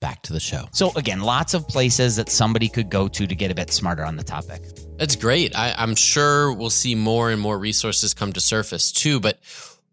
back 0.00 0.22
to 0.22 0.32
the 0.32 0.40
show. 0.40 0.64
So, 0.72 0.90
again, 0.96 1.20
lots 1.20 1.54
of 1.54 1.68
places 1.68 2.16
that 2.16 2.30
somebody 2.30 2.68
could 2.68 2.90
go 2.90 3.06
to 3.06 3.26
to 3.28 3.34
get 3.36 3.52
a 3.52 3.54
bit 3.54 3.72
smarter 3.72 4.04
on 4.04 4.16
the 4.16 4.24
topic. 4.24 4.60
That's 4.96 5.14
great. 5.14 5.56
I, 5.56 5.72
I'm 5.78 5.94
sure 5.94 6.52
we'll 6.52 6.68
see 6.68 6.96
more 6.96 7.30
and 7.30 7.40
more 7.40 7.56
resources 7.56 8.12
come 8.12 8.32
to 8.32 8.40
surface 8.40 8.90
too. 8.90 9.20
But 9.20 9.38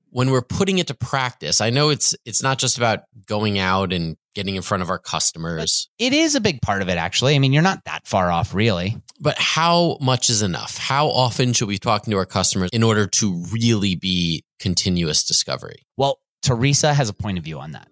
when 0.10 0.32
we're 0.32 0.42
putting 0.42 0.80
it 0.80 0.88
to 0.88 0.96
practice, 0.96 1.62
I 1.62 1.70
know 1.70 1.90
it's 1.90 2.16
it's 2.26 2.42
not 2.42 2.58
just 2.58 2.78
about 2.78 3.02
going 3.28 3.60
out 3.60 3.94
and 3.94 4.18
getting 4.34 4.56
in 4.56 4.62
front 4.62 4.84
of 4.84 4.90
our 4.90 5.00
customers. 5.00 5.90
But 6.00 6.06
it 6.06 6.14
is 6.14 6.36
a 6.36 6.42
big 6.42 6.62
part 6.62 6.82
of 6.82 6.90
it, 6.90 6.98
actually. 6.98 7.36
I 7.36 7.40
mean, 7.40 7.54
you're 7.54 7.62
not 7.62 7.86
that 7.86 8.08
far 8.08 8.32
off, 8.32 8.54
really. 8.54 8.98
But 9.20 9.38
how 9.38 9.98
much 10.02 10.30
is 10.30 10.42
enough? 10.42 10.78
How 10.78 11.10
often 11.10 11.54
should 11.54 11.68
we 11.68 11.76
be 11.76 11.80
talking 11.80 12.12
to 12.12 12.18
our 12.18 12.26
customers 12.26 12.70
in 12.74 12.84
order 12.84 13.08
to 13.08 13.44
really 13.52 13.96
be 13.96 14.44
continuous 14.60 15.24
discovery? 15.24 15.86
Well, 15.98 16.20
Teresa 16.42 16.94
has 16.94 17.10
a 17.10 17.14
point 17.14 17.38
of 17.38 17.44
view 17.44 17.60
on 17.60 17.72
that. 17.72 17.88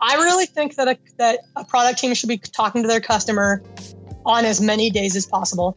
I 0.00 0.16
really 0.16 0.46
think 0.46 0.74
that 0.76 0.88
a, 0.88 0.98
that 1.18 1.40
a 1.54 1.64
product 1.64 2.00
team 2.00 2.12
should 2.14 2.28
be 2.28 2.38
talking 2.38 2.82
to 2.82 2.88
their 2.88 3.00
customer 3.00 3.62
on 4.26 4.44
as 4.44 4.60
many 4.60 4.90
days 4.90 5.14
as 5.14 5.26
possible. 5.26 5.76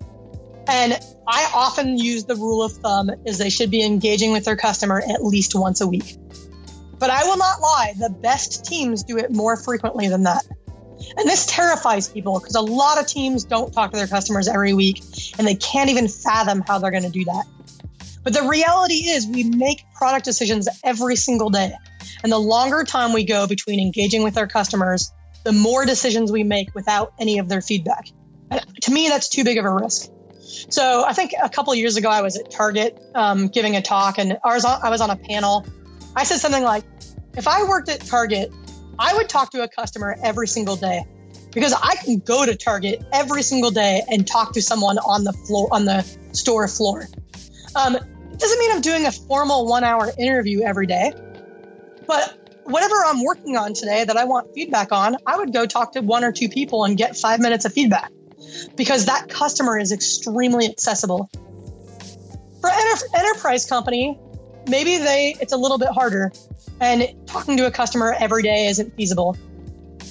And 0.67 1.00
I 1.27 1.51
often 1.53 1.98
use 1.98 2.25
the 2.25 2.36
rule 2.36 2.63
of 2.63 2.72
thumb 2.74 3.12
is 3.25 3.38
they 3.38 3.50
should 3.50 3.69
be 3.69 3.84
engaging 3.84 4.31
with 4.31 4.45
their 4.45 4.55
customer 4.55 5.00
at 5.00 5.24
least 5.24 5.53
once 5.53 5.81
a 5.81 5.88
week. 5.88 6.17
But 6.97 7.09
I 7.09 7.23
will 7.25 7.37
not 7.37 7.61
lie, 7.61 7.93
the 7.97 8.09
best 8.09 8.65
teams 8.65 9.03
do 9.03 9.17
it 9.17 9.31
more 9.31 9.57
frequently 9.57 10.07
than 10.07 10.23
that. 10.23 10.45
And 11.17 11.29
this 11.29 11.45
terrifies 11.45 12.07
people 12.07 12.39
because 12.39 12.55
a 12.55 12.61
lot 12.61 12.99
of 12.99 13.07
teams 13.07 13.43
don't 13.43 13.71
talk 13.73 13.91
to 13.91 13.97
their 13.97 14.07
customers 14.07 14.47
every 14.47 14.73
week 14.73 15.03
and 15.37 15.45
they 15.45 15.55
can't 15.55 15.89
even 15.89 16.07
fathom 16.07 16.61
how 16.61 16.79
they're 16.79 16.91
going 16.91 17.03
to 17.03 17.09
do 17.09 17.25
that. 17.25 17.45
But 18.23 18.33
the 18.33 18.43
reality 18.43 19.07
is, 19.07 19.27
we 19.27 19.43
make 19.43 19.85
product 19.93 20.25
decisions 20.25 20.67
every 20.83 21.15
single 21.15 21.51
day. 21.51 21.71
And 22.23 22.31
the 22.31 22.39
longer 22.39 22.83
time 22.83 23.13
we 23.13 23.23
go 23.23 23.45
between 23.45 23.79
engaging 23.79 24.23
with 24.23 24.35
our 24.37 24.47
customers, 24.47 25.11
the 25.43 25.51
more 25.51 25.85
decisions 25.85 26.31
we 26.31 26.43
make 26.43 26.73
without 26.73 27.13
any 27.19 27.37
of 27.37 27.47
their 27.47 27.61
feedback. 27.61 28.07
And 28.49 28.61
to 28.81 28.91
me, 28.91 29.09
that's 29.09 29.29
too 29.29 29.43
big 29.43 29.59
of 29.59 29.65
a 29.65 29.71
risk. 29.71 30.09
So 30.69 31.05
I 31.05 31.13
think 31.13 31.33
a 31.39 31.49
couple 31.49 31.75
years 31.75 31.97
ago, 31.97 32.09
I 32.09 32.23
was 32.23 32.35
at 32.35 32.49
Target 32.49 32.99
um, 33.13 33.47
giving 33.47 33.75
a 33.75 33.81
talk, 33.83 34.17
and 34.17 34.39
I 34.43 34.55
was, 34.55 34.65
on, 34.65 34.79
I 34.81 34.89
was 34.89 35.01
on 35.01 35.11
a 35.11 35.15
panel. 35.15 35.63
I 36.15 36.24
said 36.24 36.38
something 36.38 36.63
like, 36.63 36.84
if 37.38 37.48
I 37.48 37.63
worked 37.63 37.89
at 37.89 38.01
Target, 38.01 38.51
I 38.98 39.13
would 39.15 39.27
talk 39.27 39.51
to 39.51 39.63
a 39.63 39.67
customer 39.67 40.15
every 40.24 40.48
single 40.48 40.75
day 40.75 41.03
because 41.53 41.74
I 41.74 41.95
can 41.95 42.19
go 42.19 42.45
to 42.45 42.55
Target 42.55 43.03
every 43.12 43.43
single 43.43 43.72
day 43.72 44.03
and 44.10 44.25
talk 44.25 44.53
to 44.53 44.62
someone 44.62 44.98
on 45.00 45.24
the 45.24 45.34
floor, 45.34 45.67
on 45.72 45.86
the 45.86 46.05
store 46.31 46.67
floor. 46.67 47.07
Um, 47.75 47.95
it 47.95 48.39
doesn't 48.39 48.60
mean 48.60 48.72
I'm 48.72 48.81
doing 48.81 49.05
a 49.05 49.12
formal 49.12 49.65
one 49.65 49.84
hour 49.84 50.12
interview 50.17 50.62
every 50.62 50.88
day, 50.88 51.12
but 52.07 52.38
whatever 52.63 52.95
I'm 53.05 53.24
working 53.24 53.57
on 53.57 53.74
today 53.74 54.03
that 54.03 54.17
I 54.17 54.25
want 54.25 54.48
feedback 54.53 54.91
on, 54.91 55.17
I 55.25 55.38
would 55.38 55.53
go 55.53 55.65
talk 55.65 55.93
to 55.93 56.01
one 56.01 56.24
or 56.24 56.31
two 56.31 56.50
people 56.50 56.84
and 56.84 56.98
get 56.98 57.15
five 57.15 57.39
minutes 57.39 57.65
of 57.65 57.74
feedback 57.74 58.12
because 58.75 59.05
that 59.05 59.27
customer 59.27 59.77
is 59.77 59.91
extremely 59.91 60.65
accessible. 60.65 61.29
For 62.62 62.69
enter- 62.69 63.05
enterprise 63.15 63.65
company, 63.65 64.19
maybe 64.67 64.98
they 64.98 65.36
it's 65.39 65.53
a 65.53 65.57
little 65.57 65.77
bit 65.77 65.89
harder 65.89 66.31
and 66.79 67.07
talking 67.25 67.57
to 67.57 67.67
a 67.67 67.72
customer 67.72 68.15
every 68.19 68.43
day 68.43 68.67
isn't 68.67 68.95
feasible. 68.95 69.38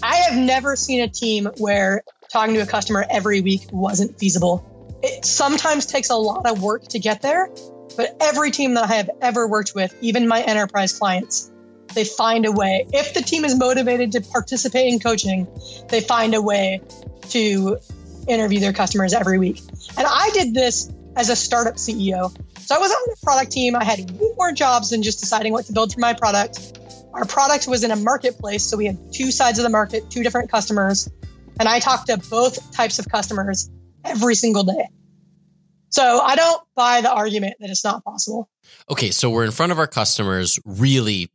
I 0.02 0.16
have 0.16 0.36
never 0.36 0.76
seen 0.76 1.02
a 1.02 1.08
team 1.08 1.48
where 1.58 2.02
talking 2.28 2.54
to 2.54 2.60
a 2.60 2.66
customer 2.66 3.06
every 3.08 3.40
week 3.40 3.62
wasn't 3.72 4.18
feasible. 4.18 4.98
It 5.02 5.24
sometimes 5.24 5.86
takes 5.86 6.10
a 6.10 6.16
lot 6.16 6.46
of 6.46 6.62
work 6.62 6.88
to 6.88 6.98
get 6.98 7.22
there, 7.22 7.48
but 7.96 8.16
every 8.20 8.50
team 8.50 8.74
that 8.74 8.90
I 8.90 8.94
have 8.94 9.10
ever 9.20 9.46
worked 9.46 9.74
with, 9.74 9.94
even 10.00 10.26
my 10.26 10.42
enterprise 10.42 10.98
clients, 10.98 11.50
they 11.94 12.04
find 12.04 12.44
a 12.46 12.52
way. 12.52 12.86
If 12.92 13.14
the 13.14 13.22
team 13.22 13.44
is 13.44 13.56
motivated 13.56 14.12
to 14.12 14.20
participate 14.20 14.92
in 14.92 14.98
coaching, 14.98 15.46
they 15.88 16.00
find 16.00 16.34
a 16.34 16.42
way 16.42 16.80
to 17.30 17.78
interview 18.26 18.60
their 18.60 18.72
customers 18.72 19.12
every 19.12 19.38
week. 19.38 19.60
And 19.96 20.06
I 20.08 20.30
did 20.32 20.54
this 20.54 20.90
as 21.16 21.28
a 21.28 21.36
startup 21.36 21.74
CEO. 21.74 22.34
So 22.66 22.74
I 22.74 22.78
was 22.78 22.90
on 22.90 22.98
the 23.06 23.16
product 23.22 23.52
team. 23.52 23.76
I 23.76 23.84
had 23.84 24.18
more 24.18 24.52
jobs 24.52 24.90
than 24.90 25.02
just 25.02 25.20
deciding 25.20 25.52
what 25.52 25.66
to 25.66 25.72
build 25.72 25.92
for 25.92 26.00
my 26.00 26.14
product. 26.14 26.78
Our 27.12 27.26
product 27.26 27.68
was 27.68 27.84
in 27.84 27.90
a 27.90 27.96
marketplace. 27.96 28.64
So 28.64 28.78
we 28.78 28.86
had 28.86 28.98
two 29.12 29.30
sides 29.30 29.58
of 29.58 29.64
the 29.64 29.70
market, 29.70 30.10
two 30.10 30.22
different 30.22 30.50
customers. 30.50 31.08
And 31.60 31.68
I 31.68 31.78
talked 31.78 32.06
to 32.06 32.16
both 32.16 32.72
types 32.72 32.98
of 32.98 33.08
customers 33.08 33.70
every 34.04 34.34
single 34.34 34.64
day. 34.64 34.88
So 35.90 36.20
I 36.20 36.36
don't 36.36 36.62
buy 36.74 37.02
the 37.02 37.12
argument 37.12 37.54
that 37.60 37.70
it's 37.70 37.84
not 37.84 38.02
possible. 38.02 38.48
Okay, 38.90 39.10
so 39.10 39.30
we're 39.30 39.44
in 39.44 39.52
front 39.52 39.70
of 39.70 39.78
our 39.78 39.86
customers 39.86 40.58
really 40.64 41.30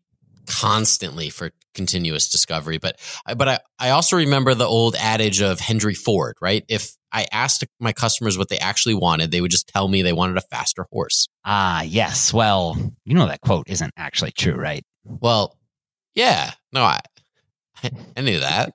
constantly 0.48 1.30
for 1.30 1.52
continuous 1.74 2.30
discovery. 2.30 2.80
But 2.80 3.00
but 3.38 3.48
I, 3.48 3.60
I 3.78 3.90
also 3.92 4.18
remember 4.18 4.56
the 4.56 4.66
old 4.66 4.96
adage 4.96 5.42
of 5.42 5.60
Henry 5.60 5.94
Ford, 5.94 6.36
right? 6.42 6.66
If 6.68 6.98
I 7.12 7.28
asked 7.32 7.66
my 7.80 7.94
customers 7.94 8.38
what 8.38 8.50
they 8.50 8.60
actually 8.60 8.96
wanted, 8.96 9.32
they 9.32 9.42
would 9.42 9.52
just 9.52 9.68
tell 9.68 9.88
me 9.88 10.02
they 10.02 10.14
wanted 10.14 10.38
a 10.38 10.42
faster 10.42 10.86
horse. 10.92 11.28
Ah, 11.44 11.82
yes. 11.82 12.34
Well, 12.34 12.78
you 13.06 13.16
know 13.16 13.28
that 13.28 13.42
quote 13.42 13.70
isn't 13.70 13.94
actually 13.98 14.32
true, 14.32 14.56
right? 14.56 14.84
Well, 15.04 15.58
yeah. 16.16 16.52
No, 16.72 16.84
I 16.84 17.00
I 18.18 18.22
knew 18.22 18.40
that. 18.40 18.74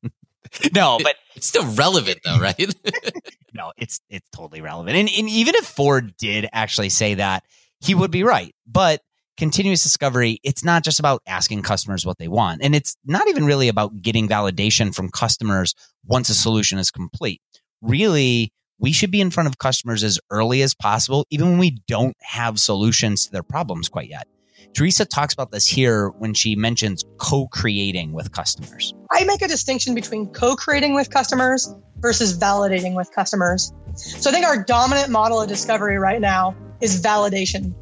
no, 0.74 0.98
but 1.02 1.16
it's 1.34 1.46
still 1.46 1.66
relevant 1.74 2.20
though, 2.24 2.38
right? 2.38 2.74
no, 3.54 3.72
it's 3.76 4.00
it's 4.08 4.28
totally 4.30 4.60
relevant. 4.60 4.96
And, 4.96 5.08
and 5.08 5.28
even 5.28 5.54
if 5.54 5.64
Ford 5.64 6.16
did 6.16 6.48
actually 6.52 6.90
say 6.90 7.14
that, 7.14 7.44
he 7.80 7.94
would 7.94 8.10
be 8.10 8.24
right. 8.24 8.54
But 8.66 9.00
continuous 9.36 9.82
discovery, 9.82 10.38
it's 10.42 10.64
not 10.64 10.82
just 10.82 10.98
about 10.98 11.22
asking 11.26 11.62
customers 11.62 12.06
what 12.06 12.18
they 12.18 12.28
want. 12.28 12.62
And 12.62 12.74
it's 12.74 12.96
not 13.04 13.28
even 13.28 13.44
really 13.44 13.68
about 13.68 14.00
getting 14.00 14.28
validation 14.28 14.94
from 14.94 15.10
customers 15.10 15.74
once 16.06 16.28
a 16.28 16.34
solution 16.34 16.78
is 16.78 16.90
complete. 16.90 17.40
Really, 17.82 18.50
we 18.78 18.92
should 18.92 19.10
be 19.10 19.20
in 19.20 19.30
front 19.30 19.48
of 19.48 19.58
customers 19.58 20.02
as 20.02 20.18
early 20.30 20.62
as 20.62 20.74
possible, 20.74 21.26
even 21.30 21.50
when 21.50 21.58
we 21.58 21.78
don't 21.86 22.16
have 22.20 22.58
solutions 22.58 23.26
to 23.26 23.32
their 23.32 23.42
problems 23.42 23.88
quite 23.88 24.08
yet. 24.08 24.26
Teresa 24.74 25.06
talks 25.06 25.32
about 25.32 25.52
this 25.52 25.66
here 25.66 26.10
when 26.18 26.34
she 26.34 26.56
mentions 26.56 27.04
co 27.18 27.46
creating 27.46 28.12
with 28.12 28.32
customers. 28.32 28.94
I 29.10 29.24
make 29.24 29.40
a 29.40 29.48
distinction 29.48 29.94
between 29.94 30.26
co 30.28 30.56
creating 30.56 30.94
with 30.94 31.10
customers 31.10 31.74
versus 31.98 32.36
validating 32.36 32.94
with 32.94 33.10
customers. 33.12 33.72
So 33.94 34.28
I 34.28 34.32
think 34.32 34.44
our 34.44 34.62
dominant 34.62 35.10
model 35.10 35.40
of 35.40 35.48
discovery 35.48 35.98
right 35.98 36.20
now 36.20 36.54
is 36.82 37.00
validation. 37.00 37.74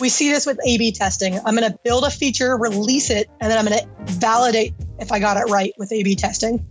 We 0.00 0.08
see 0.08 0.30
this 0.30 0.46
with 0.46 0.58
A 0.66 0.78
B 0.78 0.90
testing. 0.90 1.38
I'm 1.38 1.54
going 1.54 1.70
to 1.70 1.78
build 1.84 2.04
a 2.04 2.10
feature, 2.10 2.56
release 2.56 3.10
it, 3.10 3.28
and 3.40 3.50
then 3.50 3.58
I'm 3.58 3.66
going 3.66 3.78
to 3.78 4.12
validate 4.14 4.74
if 4.98 5.12
I 5.12 5.20
got 5.20 5.36
it 5.36 5.50
right 5.50 5.72
with 5.78 5.92
A 5.92 6.02
B 6.02 6.16
testing. 6.16 6.66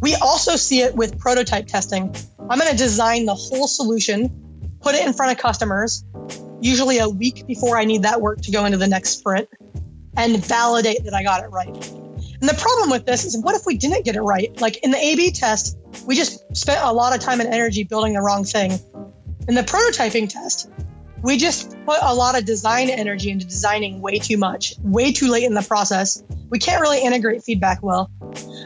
We 0.00 0.14
also 0.16 0.56
see 0.56 0.82
it 0.82 0.94
with 0.94 1.18
prototype 1.18 1.66
testing. 1.66 2.14
I'm 2.48 2.58
going 2.58 2.70
to 2.70 2.76
design 2.76 3.24
the 3.24 3.34
whole 3.34 3.66
solution, 3.66 4.78
put 4.80 4.94
it 4.94 5.06
in 5.06 5.12
front 5.12 5.32
of 5.32 5.38
customers, 5.38 6.04
usually 6.60 6.98
a 6.98 7.08
week 7.08 7.46
before 7.46 7.76
I 7.76 7.84
need 7.84 8.02
that 8.02 8.20
work 8.20 8.40
to 8.42 8.52
go 8.52 8.64
into 8.64 8.78
the 8.78 8.86
next 8.86 9.18
sprint 9.18 9.48
and 10.16 10.44
validate 10.44 11.04
that 11.04 11.14
I 11.14 11.22
got 11.22 11.42
it 11.42 11.48
right. 11.48 11.68
And 12.40 12.48
the 12.48 12.56
problem 12.58 12.90
with 12.90 13.06
this 13.06 13.24
is 13.24 13.38
what 13.42 13.54
if 13.54 13.64
we 13.66 13.76
didn't 13.76 14.04
get 14.04 14.16
it 14.16 14.20
right? 14.20 14.58
Like 14.60 14.78
in 14.78 14.90
the 14.90 14.98
A 14.98 15.16
B 15.16 15.30
test, 15.30 15.78
we 16.06 16.14
just 16.14 16.44
spent 16.56 16.80
a 16.82 16.92
lot 16.92 17.14
of 17.14 17.20
time 17.20 17.40
and 17.40 17.52
energy 17.52 17.84
building 17.84 18.12
the 18.12 18.20
wrong 18.20 18.44
thing. 18.44 18.72
In 19.48 19.54
the 19.54 19.62
prototyping 19.62 20.28
test, 20.28 20.70
we 21.26 21.36
just 21.36 21.76
put 21.84 21.98
a 22.00 22.14
lot 22.14 22.38
of 22.38 22.44
design 22.44 22.88
energy 22.88 23.30
into 23.30 23.44
designing 23.44 24.00
way 24.00 24.20
too 24.20 24.36
much, 24.36 24.74
way 24.80 25.10
too 25.10 25.26
late 25.26 25.42
in 25.42 25.54
the 25.54 25.62
process. 25.62 26.22
We 26.50 26.60
can't 26.60 26.80
really 26.80 27.02
integrate 27.02 27.42
feedback 27.42 27.82
well. 27.82 28.12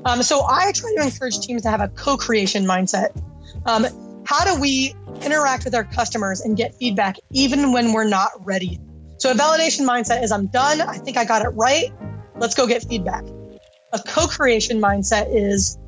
Um, 0.05 0.23
so 0.23 0.45
I 0.45 0.71
try 0.73 0.95
to 0.95 1.03
encourage 1.03 1.41
teams 1.41 1.63
to 1.63 1.71
have 1.71 1.81
a 1.81 1.89
co 1.89 2.19
creation 2.19 2.67
mindset. 2.67 3.19
Um, 3.65 3.87
how 4.27 4.45
do 4.45 4.61
we 4.61 4.95
interact 5.23 5.65
with 5.65 5.75
our 5.75 5.85
customers 5.85 6.43
and 6.43 6.55
get 6.55 6.75
feedback 6.75 7.17
even 7.31 7.73
when 7.73 7.95
we're 7.95 8.05
not 8.05 8.29
ready? 8.45 8.79
So 9.17 9.31
a 9.31 9.35
validation 9.35 9.89
mindset 9.89 10.23
is 10.23 10.31
I'm 10.31 10.49
done. 10.49 10.83
I 10.83 10.99
think 10.99 11.17
I 11.17 11.25
got 11.25 11.41
it 11.41 11.49
right. 11.49 11.91
Let's 12.37 12.55
go 12.55 12.67
get 12.67 12.83
feedback. 12.83 13.25
A 13.95 13.99
co-creation 14.07 14.83
mindset 14.83 15.35
is 15.35 15.79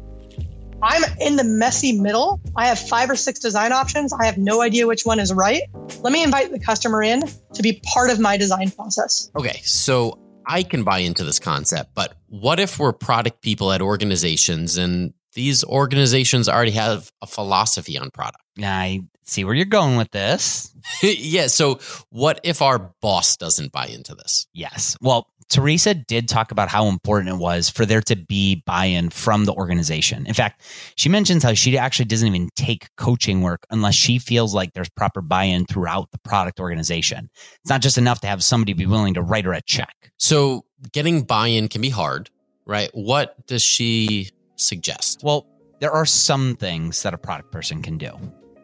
I'm 0.83 1.03
in 1.21 1.37
the 1.37 1.45
messy 1.45 1.99
middle. 2.01 2.40
I 2.57 2.66
have 2.66 2.79
five 2.79 3.09
or 3.09 3.16
six 3.16 3.38
design 3.38 3.73
options. 3.73 4.12
I 4.12 4.27
have 4.27 4.37
no 4.37 4.61
idea 4.62 4.87
which 4.87 5.05
one 5.05 5.21
is 5.21 5.33
right. 5.33 5.62
Let 6.01 6.12
me 6.12 6.25
invite 6.25 6.51
the 6.51 6.59
customer 6.59 7.03
in 7.03 7.23
to 7.55 7.62
be 7.62 7.81
part 7.95 8.11
of 8.11 8.18
my 8.18 8.37
design 8.37 8.71
process. 8.71 9.31
Okay, 9.37 9.61
so 9.62 10.18
I 10.47 10.64
can 10.64 10.83
buy 10.83 10.99
into 10.99 11.25
this 11.25 11.38
concept, 11.38 11.95
but 11.95 12.14
what 12.29 12.59
if 12.59 12.79
we're 12.79 12.92
product 12.92 13.42
people 13.42 13.71
at 13.71 13.81
organizations 13.81 14.77
and 14.77 15.14
these 15.35 15.64
organizations 15.64 16.49
already 16.49 16.73
have 16.73 17.11
a 17.23 17.27
philosophy 17.27 17.99
on 17.99 18.11
product. 18.11 18.42
I 18.62 19.01
see 19.25 19.45
where 19.45 19.55
you're 19.55 19.64
going 19.64 19.97
with 19.97 20.11
this. 20.11 20.75
yeah. 21.03 21.47
So, 21.47 21.81
what 22.11 22.40
if 22.42 22.61
our 22.61 22.79
boss 23.01 23.37
doesn't 23.37 23.73
buy 23.73 23.87
into 23.87 24.14
this? 24.14 24.47
Yes. 24.53 24.97
Well, 25.01 25.29
Teresa 25.53 25.93
did 25.93 26.29
talk 26.29 26.51
about 26.51 26.71
how 26.71 26.87
important 26.87 27.29
it 27.29 27.37
was 27.37 27.69
for 27.69 27.85
there 27.85 28.01
to 28.01 28.17
be 28.17 28.62
buy 28.65 28.87
in 28.87 29.11
from 29.11 29.45
the 29.45 29.53
organization. 29.53 30.27
In 30.27 30.33
fact, 30.33 30.62
she 30.97 31.11
mentions 31.11 31.43
how 31.43 31.53
she 31.53 31.77
actually 31.77 32.07
doesn't 32.07 32.27
even 32.27 32.49
take 32.57 32.88
coaching 32.97 33.43
work 33.43 33.67
unless 33.71 33.95
she 33.95 34.19
feels 34.19 34.55
like 34.55 34.73
there's 34.73 34.88
proper 34.88 35.21
buy 35.21 35.45
in 35.45 35.67
throughout 35.67 36.11
the 36.11 36.19
product 36.21 36.59
organization. 36.59 37.29
It's 37.61 37.69
not 37.69 37.83
just 37.83 37.99
enough 37.99 38.21
to 38.21 38.29
have 38.29 38.43
somebody 38.43 38.73
be 38.73 38.87
willing 38.87 39.12
to 39.12 39.21
write 39.21 39.45
her 39.45 39.53
a 39.53 39.61
check. 39.61 39.95
So, 40.17 40.65
getting 40.91 41.23
buy 41.23 41.49
in 41.49 41.69
can 41.69 41.83
be 41.83 41.91
hard, 41.91 42.31
right? 42.65 42.88
What 42.95 43.47
does 43.47 43.62
she 43.62 44.31
suggest? 44.57 45.21
Well, 45.23 45.47
there 45.81 45.93
are 45.93 46.07
some 46.07 46.57
things 46.57 47.03
that 47.03 47.12
a 47.12 47.19
product 47.19 47.53
person 47.53 47.83
can 47.83 47.99
do. 47.99 48.11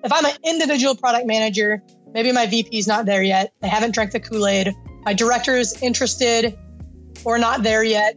If 0.05 0.13
I'm 0.13 0.25
an 0.25 0.37
individual 0.43 0.97
product 0.97 1.27
manager, 1.27 1.83
maybe 2.15 2.33
my 2.33 2.47
VP 2.47 2.79
is 2.79 2.87
not 2.87 3.05
there 3.05 3.23
yet. 3.23 3.53
They 3.61 3.69
haven't 3.69 3.91
drank 3.91 4.13
the 4.13 4.21
Kool 4.21 4.47
Aid. 4.47 4.73
My 5.05 5.13
director 5.13 5.55
is 5.55 5.83
interested 5.83 6.59
or 7.25 7.39
not 7.39 7.63
there 7.63 7.83
yet. 7.83 8.17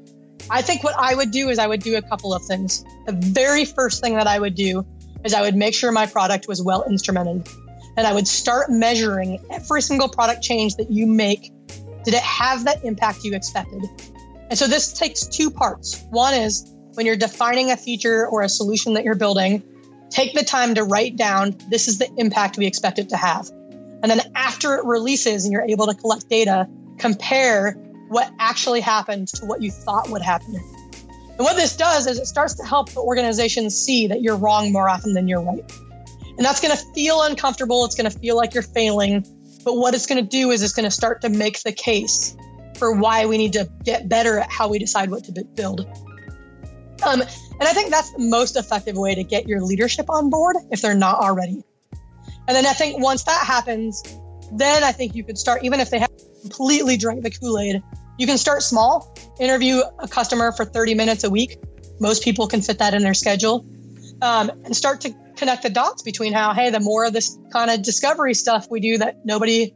I 0.50 0.62
think 0.62 0.84
what 0.84 0.96
I 0.98 1.16
would 1.16 1.32
do 1.32 1.50
is 1.50 1.60
I 1.60 1.68
would 1.68 1.82
do 1.82 1.96
a 1.98 2.02
couple 2.02 2.34
of 2.34 2.44
things. 2.44 2.84
The 3.06 3.14
very 3.14 3.66
first 3.66 4.02
thing 4.02 4.16
that 4.16 4.28
I 4.28 4.40
would 4.40 4.56
do 4.56 4.86
is 5.24 5.34
I 5.34 5.42
would 5.42 5.56
make 5.56 5.74
sure 5.74 5.92
my 5.92 6.06
product 6.06 6.48
was 6.48 6.62
well 6.62 6.84
instrumented. 6.84 7.48
And 7.98 8.08
I 8.08 8.14
would 8.14 8.28
start 8.28 8.70
measuring 8.70 9.40
every 9.52 9.82
single 9.82 10.10
product 10.10 10.42
change 10.42 10.76
that 10.76 10.90
you 10.90 11.06
make. 11.06 11.52
Did 12.04 12.14
it 12.16 12.24
have 12.24 12.66
that 12.66 12.84
impact 12.84 13.24
you 13.24 13.34
expected? 13.34 13.84
And 14.50 14.58
so 14.58 14.68
this 14.68 14.94
takes 14.94 15.26
two 15.28 15.52
parts. 15.52 16.04
One 16.10 16.34
is 16.34 16.74
when 16.94 17.06
you're 17.06 17.18
defining 17.18 17.72
a 17.72 17.78
feature 17.78 18.28
or 18.28 18.42
a 18.42 18.50
solution 18.50 18.96
that 18.96 19.04
you're 19.04 19.16
building, 19.16 19.64
take 20.10 20.34
the 20.34 20.44
time 20.44 20.76
to 20.76 20.84
write 20.84 21.16
down 21.16 21.56
this 21.70 21.88
is 21.88 22.00
the 22.00 22.10
impact 22.18 22.58
we 22.58 22.66
expect 22.66 23.00
it 23.00 23.10
to 23.10 23.18
have. 23.18 23.50
And 23.50 24.10
then 24.10 24.22
after 24.36 24.76
it 24.76 24.86
releases 24.86 25.46
and 25.46 25.54
you're 25.54 25.62
able 25.62 25.88
to 25.88 25.94
collect 25.94 26.28
data, 26.28 26.68
compare 26.98 27.78
what 28.12 28.30
actually 28.40 28.82
happened 28.82 29.30
to 29.30 29.46
what 29.46 29.62
you 29.62 29.72
thought 29.72 30.10
would 30.10 30.22
happen. 30.22 30.54
And 30.56 31.40
what 31.40 31.56
this 31.56 31.78
does 31.78 32.08
is 32.08 32.20
it 32.20 32.26
starts 32.26 32.56
to 32.56 32.64
help 32.64 32.90
the 32.90 33.00
organization 33.00 33.70
see 33.70 34.08
that 34.08 34.22
you're 34.22 34.36
wrong 34.36 34.74
more 34.74 34.90
often 34.90 35.14
than 35.14 35.30
you're 35.30 35.42
right. 35.42 35.64
And 36.28 36.46
that's 36.46 36.60
going 36.60 36.76
to 36.76 36.84
feel 36.94 37.22
uncomfortable. 37.22 37.86
It's 37.86 37.96
going 37.96 38.12
to 38.12 38.20
feel 38.20 38.36
like 38.36 38.54
you're 38.54 38.64
failing. 38.64 39.26
But 39.64 39.78
what 39.78 39.94
it's 39.94 40.08
going 40.08 40.22
to 40.22 40.30
do 40.30 40.52
is 40.52 40.62
it's 40.62 40.74
going 40.74 40.84
to 40.84 40.92
start 40.92 41.22
to 41.22 41.30
make 41.30 41.64
the 41.64 41.72
case 41.72 42.36
for 42.78 42.92
why 42.92 43.28
we 43.28 43.38
need 43.38 43.54
to 43.54 43.70
get 43.84 44.10
better 44.10 44.40
at 44.40 44.52
how 44.52 44.68
we 44.68 44.78
decide 44.78 45.10
what 45.10 45.24
to 45.26 45.46
build. 45.56 45.82
Um, 47.04 47.22
and 47.22 47.62
I 47.62 47.72
think 47.72 47.92
that's 47.92 48.12
the 48.12 48.20
most 48.20 48.58
effective 48.58 48.98
way 48.98 49.16
to 49.16 49.24
get 49.24 49.48
your 49.48 49.62
leadership 49.62 50.10
on 50.10 50.30
board 50.30 50.58
if 50.70 50.82
they're 50.82 50.96
not 50.96 51.20
already. 51.20 51.64
And 52.48 52.58
then 52.58 52.66
I 52.66 52.74
think 52.74 53.02
once 53.02 53.24
that 53.24 53.46
happens, 53.46 54.04
then 54.52 54.84
I 54.84 54.92
think 54.92 55.16
you 55.16 55.24
could 55.24 55.38
start, 55.38 55.64
even 55.64 55.80
if 55.80 55.90
they 55.90 56.00
have 56.00 56.12
completely 56.42 56.98
drank 56.98 57.24
the 57.24 57.32
Kool 57.32 57.58
Aid, 57.58 57.82
you 58.22 58.28
can 58.28 58.38
start 58.38 58.62
small, 58.62 59.12
interview 59.40 59.82
a 59.98 60.08
customer 60.08 60.52
for 60.52 60.64
30 60.64 60.94
minutes 60.94 61.24
a 61.24 61.30
week. 61.32 61.58
Most 62.00 62.24
people 62.24 62.46
can 62.46 62.62
fit 62.62 62.78
that 62.78 62.94
in 62.94 63.02
their 63.02 63.16
schedule 63.16 63.66
um, 64.22 64.52
and 64.64 64.76
start 64.76 65.02
to 65.02 65.16
connect 65.36 65.64
the 65.64 65.72
dots 65.72 66.04
between 66.04 66.32
how, 66.32 66.54
hey, 66.54 66.70
the 66.70 66.80
more 66.80 67.04
of 67.04 67.14
this 67.14 67.36
kind 67.52 67.72
of 67.72 67.82
discovery 67.82 68.36
stuff 68.36 68.68
we 68.70 68.80
do 68.80 69.00
that 69.00 69.26
nobody 69.26 69.74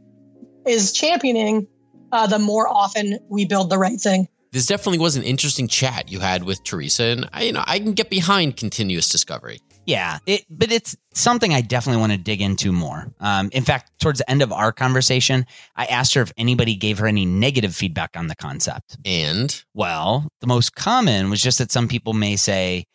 is 0.64 0.92
championing, 0.92 1.66
uh, 2.12 2.28
the 2.28 2.38
more 2.38 2.68
often 2.68 3.18
we 3.28 3.46
build 3.46 3.68
the 3.68 3.78
right 3.78 4.00
thing 4.00 4.28
this 4.52 4.64
definitely 4.64 4.98
was 4.98 5.16
an 5.16 5.22
interesting 5.22 5.68
chat 5.68 6.10
you 6.10 6.20
had 6.20 6.42
with 6.42 6.64
Teresa, 6.64 7.04
and 7.04 7.28
I, 7.30 7.42
you 7.42 7.52
know, 7.52 7.62
I 7.66 7.78
can 7.78 7.92
get 7.92 8.08
behind 8.08 8.56
continuous 8.56 9.06
discovery. 9.06 9.60
Yeah, 9.86 10.18
it, 10.26 10.44
but 10.50 10.72
it's 10.72 10.96
something 11.14 11.54
I 11.54 11.60
definitely 11.60 12.00
want 12.00 12.10
to 12.12 12.18
dig 12.18 12.42
into 12.42 12.72
more. 12.72 13.06
Um, 13.20 13.50
in 13.52 13.62
fact, 13.62 13.92
towards 14.00 14.18
the 14.18 14.28
end 14.28 14.42
of 14.42 14.52
our 14.52 14.72
conversation, 14.72 15.46
I 15.76 15.86
asked 15.86 16.14
her 16.14 16.22
if 16.22 16.32
anybody 16.36 16.74
gave 16.74 16.98
her 16.98 17.06
any 17.06 17.24
negative 17.24 17.74
feedback 17.74 18.16
on 18.16 18.26
the 18.26 18.34
concept. 18.34 18.98
And 19.04 19.64
well, 19.74 20.28
the 20.40 20.48
most 20.48 20.74
common 20.74 21.30
was 21.30 21.40
just 21.40 21.58
that 21.58 21.70
some 21.70 21.86
people 21.86 22.14
may 22.14 22.34
say, 22.34 22.86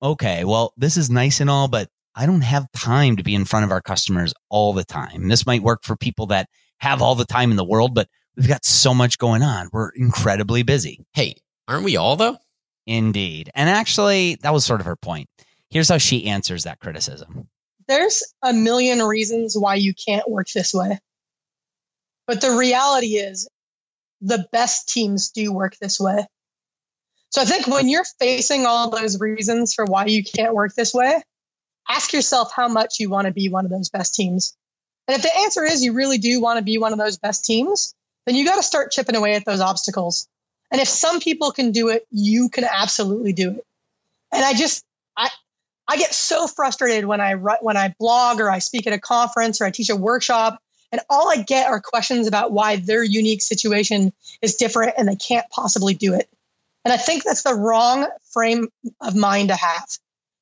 "Okay, 0.00 0.44
well, 0.44 0.72
this 0.76 0.96
is 0.96 1.10
nice 1.10 1.40
and 1.40 1.50
all, 1.50 1.66
but 1.66 1.88
I 2.14 2.26
don't 2.26 2.42
have 2.42 2.70
time 2.72 3.16
to 3.16 3.24
be 3.24 3.34
in 3.34 3.44
front 3.44 3.64
of 3.64 3.72
our 3.72 3.82
customers 3.82 4.32
all 4.48 4.72
the 4.72 4.84
time. 4.84 5.28
This 5.28 5.46
might 5.46 5.62
work 5.62 5.80
for 5.82 5.96
people 5.96 6.26
that 6.26 6.48
have 6.78 7.02
all 7.02 7.16
the 7.16 7.24
time 7.24 7.50
in 7.50 7.56
the 7.56 7.64
world, 7.64 7.92
but 7.94 8.08
we've 8.36 8.48
got 8.48 8.64
so 8.64 8.94
much 8.94 9.18
going 9.18 9.42
on. 9.42 9.68
We're 9.72 9.90
incredibly 9.90 10.62
busy. 10.62 11.04
Hey, 11.12 11.34
aren't 11.66 11.84
we 11.84 11.96
all 11.96 12.14
though? 12.14 12.38
Indeed. 12.86 13.50
And 13.54 13.68
actually, 13.68 14.36
that 14.42 14.52
was 14.52 14.64
sort 14.64 14.80
of 14.80 14.86
her 14.86 14.96
point. 14.96 15.28
Here's 15.70 15.88
how 15.88 15.98
she 15.98 16.26
answers 16.26 16.64
that 16.64 16.80
criticism. 16.80 17.48
There's 17.88 18.22
a 18.42 18.52
million 18.52 19.00
reasons 19.00 19.56
why 19.56 19.76
you 19.76 19.94
can't 19.94 20.28
work 20.28 20.48
this 20.50 20.74
way. 20.74 20.98
But 22.26 22.40
the 22.40 22.52
reality 22.52 23.16
is, 23.16 23.48
the 24.20 24.46
best 24.50 24.88
teams 24.88 25.30
do 25.30 25.52
work 25.52 25.76
this 25.76 26.00
way. 26.00 26.26
So 27.30 27.42
I 27.42 27.44
think 27.44 27.66
when 27.66 27.88
you're 27.88 28.04
facing 28.18 28.66
all 28.66 28.90
those 28.90 29.20
reasons 29.20 29.74
for 29.74 29.84
why 29.84 30.06
you 30.06 30.24
can't 30.24 30.54
work 30.54 30.74
this 30.74 30.94
way, 30.94 31.22
ask 31.88 32.12
yourself 32.12 32.50
how 32.54 32.68
much 32.68 32.98
you 32.98 33.10
want 33.10 33.26
to 33.26 33.32
be 33.32 33.48
one 33.48 33.64
of 33.64 33.70
those 33.70 33.90
best 33.90 34.14
teams. 34.14 34.56
And 35.06 35.16
if 35.16 35.22
the 35.22 35.36
answer 35.36 35.62
is 35.64 35.84
you 35.84 35.92
really 35.92 36.18
do 36.18 36.40
want 36.40 36.58
to 36.58 36.64
be 36.64 36.78
one 36.78 36.92
of 36.92 36.98
those 36.98 37.18
best 37.18 37.44
teams, 37.44 37.94
then 38.24 38.34
you 38.34 38.44
got 38.44 38.56
to 38.56 38.62
start 38.62 38.90
chipping 38.90 39.16
away 39.16 39.34
at 39.34 39.44
those 39.44 39.60
obstacles. 39.60 40.28
And 40.70 40.80
if 40.80 40.88
some 40.88 41.20
people 41.20 41.52
can 41.52 41.70
do 41.70 41.90
it, 41.90 42.06
you 42.10 42.48
can 42.48 42.64
absolutely 42.64 43.32
do 43.32 43.50
it. 43.50 43.64
And 44.32 44.44
I 44.44 44.54
just, 44.54 44.84
I, 45.16 45.28
I 45.88 45.96
get 45.96 46.12
so 46.12 46.46
frustrated 46.46 47.04
when 47.04 47.20
I 47.20 47.34
write, 47.34 47.62
when 47.62 47.76
I 47.76 47.94
blog 47.98 48.40
or 48.40 48.50
I 48.50 48.58
speak 48.58 48.86
at 48.86 48.92
a 48.92 48.98
conference 48.98 49.60
or 49.60 49.64
I 49.66 49.70
teach 49.70 49.90
a 49.90 49.96
workshop 49.96 50.60
and 50.92 51.00
all 51.08 51.30
I 51.30 51.42
get 51.42 51.66
are 51.68 51.80
questions 51.80 52.26
about 52.26 52.52
why 52.52 52.76
their 52.76 53.02
unique 53.02 53.42
situation 53.42 54.12
is 54.42 54.56
different 54.56 54.94
and 54.98 55.08
they 55.08 55.16
can't 55.16 55.48
possibly 55.50 55.94
do 55.94 56.14
it. 56.14 56.28
And 56.84 56.92
I 56.92 56.96
think 56.96 57.24
that's 57.24 57.42
the 57.42 57.54
wrong 57.54 58.06
frame 58.32 58.68
of 59.00 59.16
mind 59.16 59.48
to 59.48 59.56
have. 59.56 59.88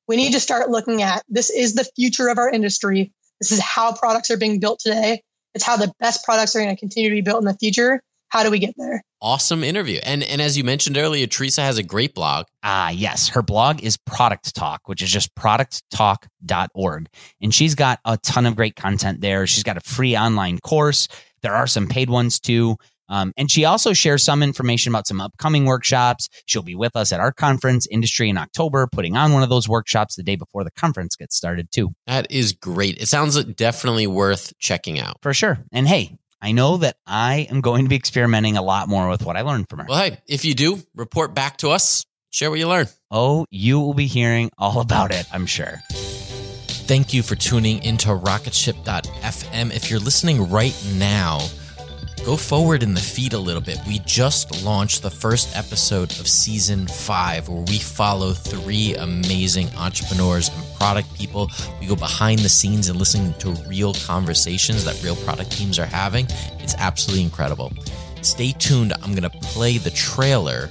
We 0.07 0.17
need 0.17 0.33
to 0.33 0.39
start 0.39 0.69
looking 0.69 1.01
at 1.01 1.23
this 1.27 1.49
is 1.49 1.73
the 1.73 1.87
future 1.95 2.27
of 2.27 2.37
our 2.37 2.49
industry. 2.49 3.11
This 3.39 3.51
is 3.51 3.59
how 3.59 3.93
products 3.93 4.29
are 4.29 4.37
being 4.37 4.59
built 4.59 4.79
today. 4.79 5.23
It's 5.55 5.65
how 5.65 5.77
the 5.77 5.91
best 5.99 6.23
products 6.23 6.55
are 6.55 6.59
going 6.59 6.75
to 6.75 6.79
continue 6.79 7.09
to 7.09 7.15
be 7.15 7.21
built 7.21 7.39
in 7.39 7.45
the 7.45 7.57
future. 7.57 8.01
How 8.29 8.43
do 8.43 8.51
we 8.51 8.59
get 8.59 8.75
there? 8.77 9.03
Awesome 9.25 9.63
interview. 9.63 9.99
And 10.03 10.21
and 10.21 10.39
as 10.39 10.55
you 10.55 10.63
mentioned 10.63 10.97
earlier, 10.97 11.25
Teresa 11.25 11.63
has 11.63 11.79
a 11.79 11.83
great 11.83 12.13
blog. 12.13 12.45
Ah, 12.61 12.91
yes. 12.91 13.27
Her 13.29 13.41
blog 13.41 13.81
is 13.81 13.97
Product 13.97 14.53
Talk, 14.53 14.81
which 14.85 15.01
is 15.01 15.09
just 15.09 15.33
producttalk.org. 15.33 17.07
And 17.41 17.51
she's 17.51 17.73
got 17.73 17.99
a 18.05 18.17
ton 18.17 18.45
of 18.45 18.55
great 18.55 18.75
content 18.75 19.21
there. 19.21 19.47
She's 19.47 19.63
got 19.63 19.77
a 19.77 19.81
free 19.81 20.15
online 20.15 20.59
course. 20.59 21.07
There 21.41 21.55
are 21.55 21.65
some 21.65 21.87
paid 21.87 22.07
ones 22.07 22.39
too. 22.39 22.77
Um, 23.09 23.33
and 23.35 23.49
she 23.49 23.65
also 23.65 23.93
shares 23.93 24.23
some 24.23 24.43
information 24.43 24.91
about 24.91 25.07
some 25.07 25.19
upcoming 25.19 25.65
workshops. 25.65 26.29
She'll 26.45 26.61
be 26.61 26.75
with 26.75 26.95
us 26.95 27.11
at 27.11 27.19
our 27.19 27.31
conference, 27.31 27.87
Industry 27.87 28.29
in 28.29 28.37
October, 28.37 28.87
putting 28.91 29.17
on 29.17 29.33
one 29.33 29.41
of 29.41 29.49
those 29.49 29.67
workshops 29.67 30.15
the 30.15 30.23
day 30.23 30.35
before 30.35 30.63
the 30.63 30.71
conference 30.71 31.15
gets 31.15 31.35
started, 31.35 31.71
too. 31.71 31.93
That 32.07 32.31
is 32.31 32.53
great. 32.53 32.99
It 32.99 33.07
sounds 33.07 33.43
definitely 33.43 34.07
worth 34.07 34.53
checking 34.59 34.99
out. 34.99 35.17
For 35.21 35.33
sure. 35.33 35.59
And 35.71 35.87
hey, 35.87 36.17
I 36.45 36.51
know 36.51 36.77
that 36.77 36.97
I 37.07 37.47
am 37.49 37.61
going 37.61 37.85
to 37.85 37.89
be 37.89 37.95
experimenting 37.95 38.55
a 38.55 38.61
lot 38.61 38.87
more 38.87 39.09
with 39.09 39.25
what 39.25 39.35
I 39.35 39.41
learned 39.41 39.67
from 39.67 39.79
her. 39.79 39.85
Well, 39.89 39.97
hey, 39.97 40.19
if 40.27 40.45
you 40.45 40.53
do, 40.53 40.77
report 40.93 41.33
back 41.33 41.57
to 41.57 41.69
us, 41.69 42.05
share 42.29 42.51
what 42.51 42.59
you 42.59 42.67
learn. 42.67 42.85
Oh, 43.09 43.47
you 43.49 43.79
will 43.79 43.95
be 43.95 44.05
hearing 44.05 44.51
all 44.55 44.79
about 44.79 45.09
it, 45.09 45.25
I'm 45.33 45.47
sure. 45.47 45.81
Thank 45.89 47.15
you 47.15 47.23
for 47.23 47.33
tuning 47.33 47.83
into 47.83 48.09
rocketship.fm. 48.09 49.75
If 49.75 49.89
you're 49.89 49.99
listening 49.99 50.51
right 50.51 50.79
now, 50.93 51.39
go 52.25 52.35
forward 52.35 52.81
in 52.81 52.95
the 52.95 52.99
feed 52.99 53.33
a 53.33 53.39
little 53.39 53.61
bit. 53.61 53.79
We 53.87 53.99
just 53.99 54.63
launched 54.63 55.03
the 55.03 55.11
first 55.11 55.55
episode 55.55 56.09
of 56.19 56.27
season 56.27 56.87
five, 56.87 57.47
where 57.47 57.61
we 57.61 57.77
follow 57.77 58.33
three 58.33 58.95
amazing 58.95 59.69
entrepreneurs 59.77 60.49
and 60.49 60.75
product 60.75 61.13
people. 61.15 61.51
We 61.79 61.85
go 61.85 61.95
behind 61.95 62.39
the 62.39 62.49
scenes 62.49 62.89
and 62.89 62.97
listen 62.97 63.33
to 63.35 63.51
real 63.67 63.93
conversations 63.93 64.83
that 64.85 65.01
real 65.03 65.15
product 65.17 65.51
teams 65.51 65.77
are 65.77 65.85
having. 65.85 66.25
It's 66.59 66.73
absolutely 66.79 67.23
incredible. 67.23 67.71
Stay 68.23 68.53
tuned. 68.53 68.93
I'm 69.03 69.11
going 69.13 69.29
to 69.29 69.29
play 69.29 69.77
the 69.77 69.91
trailer. 69.91 70.69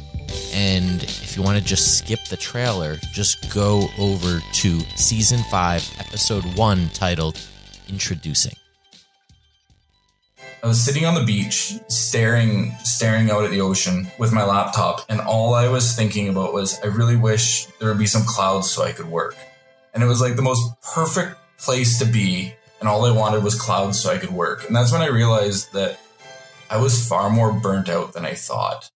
And 0.53 1.05
if 1.05 1.37
you 1.37 1.45
want 1.45 1.57
to 1.57 1.65
just 1.65 1.99
skip 1.99 2.25
the 2.25 2.37
trailer, 2.37 2.97
just 3.13 3.55
go 3.55 3.87
over 3.97 4.41
to 4.41 4.81
season 4.97 5.39
five, 5.53 5.89
episode 6.01 6.45
one, 6.57 6.89
titled 6.89 7.41
Introducing. 7.89 8.57
I 10.65 10.67
was 10.67 10.83
sitting 10.83 11.05
on 11.05 11.15
the 11.15 11.23
beach, 11.23 11.75
staring, 11.89 12.75
staring 12.85 13.31
out 13.31 13.45
at 13.45 13.51
the 13.51 13.61
ocean 13.61 14.11
with 14.19 14.33
my 14.33 14.47
laptop, 14.47 15.03
and 15.11 15.21
all 15.21 15.53
I 15.53 15.69
was 15.69 15.95
thinking 15.95 16.31
about 16.31 16.55
was, 16.55 16.81
I 16.81 16.87
really 16.87 17.17
wish 17.17 17.67
there 17.79 17.91
would 17.91 17.99
be 17.99 18.07
some 18.07 18.23
clouds 18.25 18.71
so 18.71 18.83
I 18.83 18.93
could 18.93 19.05
work. 19.05 19.37
And 19.93 20.03
it 20.03 20.07
was 20.07 20.23
like 20.23 20.37
the 20.37 20.43
most 20.43 20.81
perfect 20.81 21.37
place 21.59 21.99
to 21.99 22.07
be, 22.07 22.55
and 22.81 22.89
all 22.89 23.05
I 23.05 23.11
wanted 23.11 23.45
was 23.45 23.61
clouds 23.61 24.01
so 24.01 24.11
I 24.11 24.17
could 24.17 24.31
work. 24.31 24.67
And 24.67 24.75
that's 24.75 24.91
when 24.91 25.03
I 25.03 25.09
realized 25.09 25.71
that 25.75 26.01
I 26.75 26.77
was 26.77 27.07
far 27.07 27.31
more 27.31 27.53
burnt 27.53 27.89
out 27.89 28.15
than 28.15 28.27
I 28.27 28.35
thought. 28.35 28.91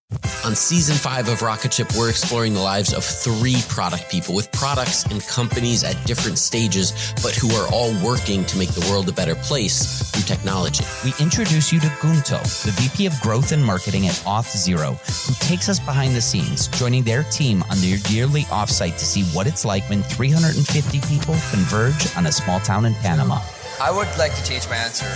On 0.45 0.57
season 0.57 0.97
five 0.97 1.29
of 1.29 1.43
Rocket 1.43 1.73
Ship, 1.73 1.87
we're 1.97 2.11
exploring 2.11 2.55
the 2.55 2.61
lives 2.61 2.93
of 2.93 3.05
three 3.05 3.63
product 3.69 4.11
people 4.11 4.35
with 4.35 4.51
products 4.51 5.05
and 5.05 5.25
companies 5.29 5.85
at 5.85 5.95
different 6.05 6.39
stages, 6.39 7.15
but 7.23 7.37
who 7.37 7.49
are 7.51 7.73
all 7.73 7.95
working 8.05 8.45
to 8.47 8.59
make 8.59 8.71
the 8.71 8.85
world 8.91 9.09
a 9.09 9.13
better 9.13 9.37
place 9.37 10.11
through 10.11 10.25
technology. 10.25 10.83
We 11.05 11.13
introduce 11.21 11.73
you 11.73 11.79
to 11.79 11.87
Gonto, 12.03 12.43
the 12.65 12.73
VP 12.73 13.07
of 13.07 13.21
Growth 13.21 13.53
and 13.53 13.65
Marketing 13.65 14.09
at 14.09 14.15
Auth0, 14.27 14.99
who 15.29 15.35
takes 15.47 15.69
us 15.69 15.79
behind 15.79 16.17
the 16.17 16.21
scenes, 16.21 16.67
joining 16.67 17.05
their 17.05 17.23
team 17.23 17.63
on 17.71 17.79
their 17.79 17.99
yearly 18.09 18.43
offsite 18.51 18.99
to 18.99 19.07
see 19.07 19.23
what 19.37 19.47
it's 19.47 19.65
like 19.65 19.89
when 19.89 20.03
350 20.03 21.01
people 21.03 21.37
converge 21.53 22.17
on 22.17 22.27
a 22.27 22.33
small 22.33 22.59
town 22.59 22.87
in 22.87 22.95
Panama. 22.95 23.39
I 23.81 23.91
would 23.91 24.09
like 24.19 24.35
to 24.35 24.45
change 24.45 24.69
my 24.69 24.77
answer. 24.77 25.07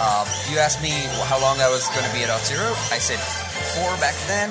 Um, 0.00 0.26
you 0.48 0.58
asked 0.58 0.80
me 0.80 0.90
how 1.28 1.40
long 1.40 1.60
I 1.60 1.68
was 1.68 1.86
going 1.88 2.06
to 2.08 2.12
be 2.14 2.22
at 2.24 2.30
Auth0. 2.30 2.70
I 2.92 2.98
said 2.98 3.20
four 3.76 3.90
back 4.00 4.14
then. 4.26 4.48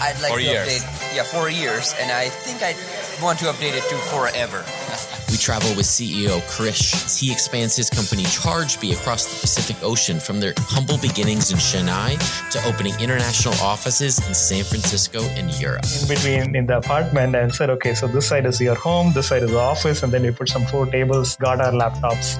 I'd 0.00 0.16
like 0.22 0.30
four 0.30 0.38
to 0.38 0.44
years. 0.44 0.68
update. 0.68 1.14
Yeah, 1.14 1.24
four 1.24 1.50
years, 1.50 1.94
and 2.00 2.10
I 2.10 2.28
think 2.28 2.62
I 2.62 2.72
want 3.22 3.38
to 3.40 3.46
update 3.46 3.74
it 3.76 3.82
to 3.90 3.96
forever. 4.08 4.64
We 5.30 5.36
travel 5.36 5.68
with 5.76 5.84
CEO 5.84 6.40
Krish 6.48 6.94
as 7.04 7.18
he 7.18 7.30
expands 7.30 7.76
his 7.76 7.90
company 7.90 8.22
ChargeBee 8.22 8.94
across 8.94 9.26
the 9.26 9.38
Pacific 9.38 9.76
Ocean 9.82 10.18
from 10.18 10.40
their 10.40 10.54
humble 10.56 10.96
beginnings 10.98 11.50
in 11.50 11.58
Chennai 11.58 12.16
to 12.52 12.66
opening 12.66 12.94
international 12.98 13.52
offices 13.60 14.18
in 14.26 14.32
San 14.32 14.64
Francisco 14.64 15.20
and 15.36 15.52
Europe. 15.60 15.84
in 16.00 16.08
between 16.08 16.56
in 16.56 16.66
the 16.66 16.78
apartment 16.78 17.36
and 17.36 17.54
said, 17.54 17.68
okay, 17.68 17.94
so 17.94 18.06
this 18.06 18.26
side 18.26 18.46
is 18.46 18.58
your 18.58 18.74
home, 18.74 19.12
this 19.12 19.28
side 19.28 19.42
is 19.42 19.50
the 19.50 19.58
office, 19.58 20.02
and 20.02 20.12
then 20.12 20.22
we 20.22 20.30
put 20.30 20.48
some 20.48 20.64
four 20.64 20.86
tables, 20.86 21.36
got 21.36 21.60
our 21.60 21.72
laptops, 21.72 22.38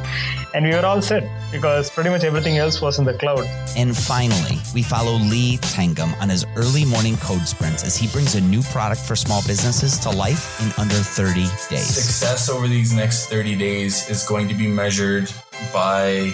and 0.55 0.65
we 0.65 0.71
were 0.71 0.85
all 0.85 1.03
set 1.03 1.29
because 1.53 1.91
pretty 1.91 2.11
much 2.11 2.25
everything 2.25 2.59
else 2.59 2.81
was 2.81 2.99
in 2.99 3.05
the 3.05 3.15
cloud. 3.15 3.45
And 3.77 3.97
finally, 3.97 4.59
we 4.75 4.83
follow 4.83 5.15
Lee 5.15 5.59
Tangum 5.59 6.15
on 6.21 6.29
his 6.29 6.47
early 6.57 6.85
morning 6.85 7.17
code 7.19 7.47
sprints 7.47 7.85
as 7.85 7.97
he 7.97 8.09
brings 8.09 8.35
a 8.35 8.41
new 8.41 8.63
product 8.63 9.01
for 9.01 9.17
small 9.17 9.43
businesses 9.47 9.99
to 10.01 10.11
life 10.11 10.61
in 10.61 10.73
under 10.81 10.95
30 10.95 11.43
days. 11.71 11.87
Success 11.87 12.49
over 12.49 12.67
these 12.67 12.95
next 12.95 13.27
30 13.27 13.57
days 13.57 14.09
is 14.09 14.27
going 14.27 14.49
to 14.49 14.55
be 14.55 14.67
measured 14.67 15.33
by 15.73 16.33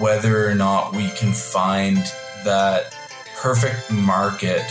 whether 0.00 0.48
or 0.48 0.54
not 0.54 0.94
we 0.94 1.08
can 1.10 1.32
find 1.32 1.98
that 2.44 2.94
perfect 3.36 3.90
market 3.90 4.64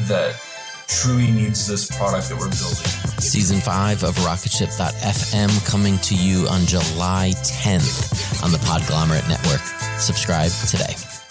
that 0.00 0.40
truly 0.88 1.30
needs 1.30 1.66
this 1.66 1.90
product 1.96 2.28
that 2.28 2.38
we're 2.38 2.50
building. 2.50 3.01
Season 3.22 3.60
5 3.60 4.02
of 4.02 4.16
Rocketship.fm 4.16 5.64
coming 5.64 5.98
to 5.98 6.14
you 6.14 6.48
on 6.48 6.66
July 6.66 7.32
10th 7.36 8.42
on 8.42 8.50
the 8.50 8.58
Podglomerate 8.58 9.28
Network. 9.28 9.60
Subscribe 9.98 10.50
today. 10.68 11.21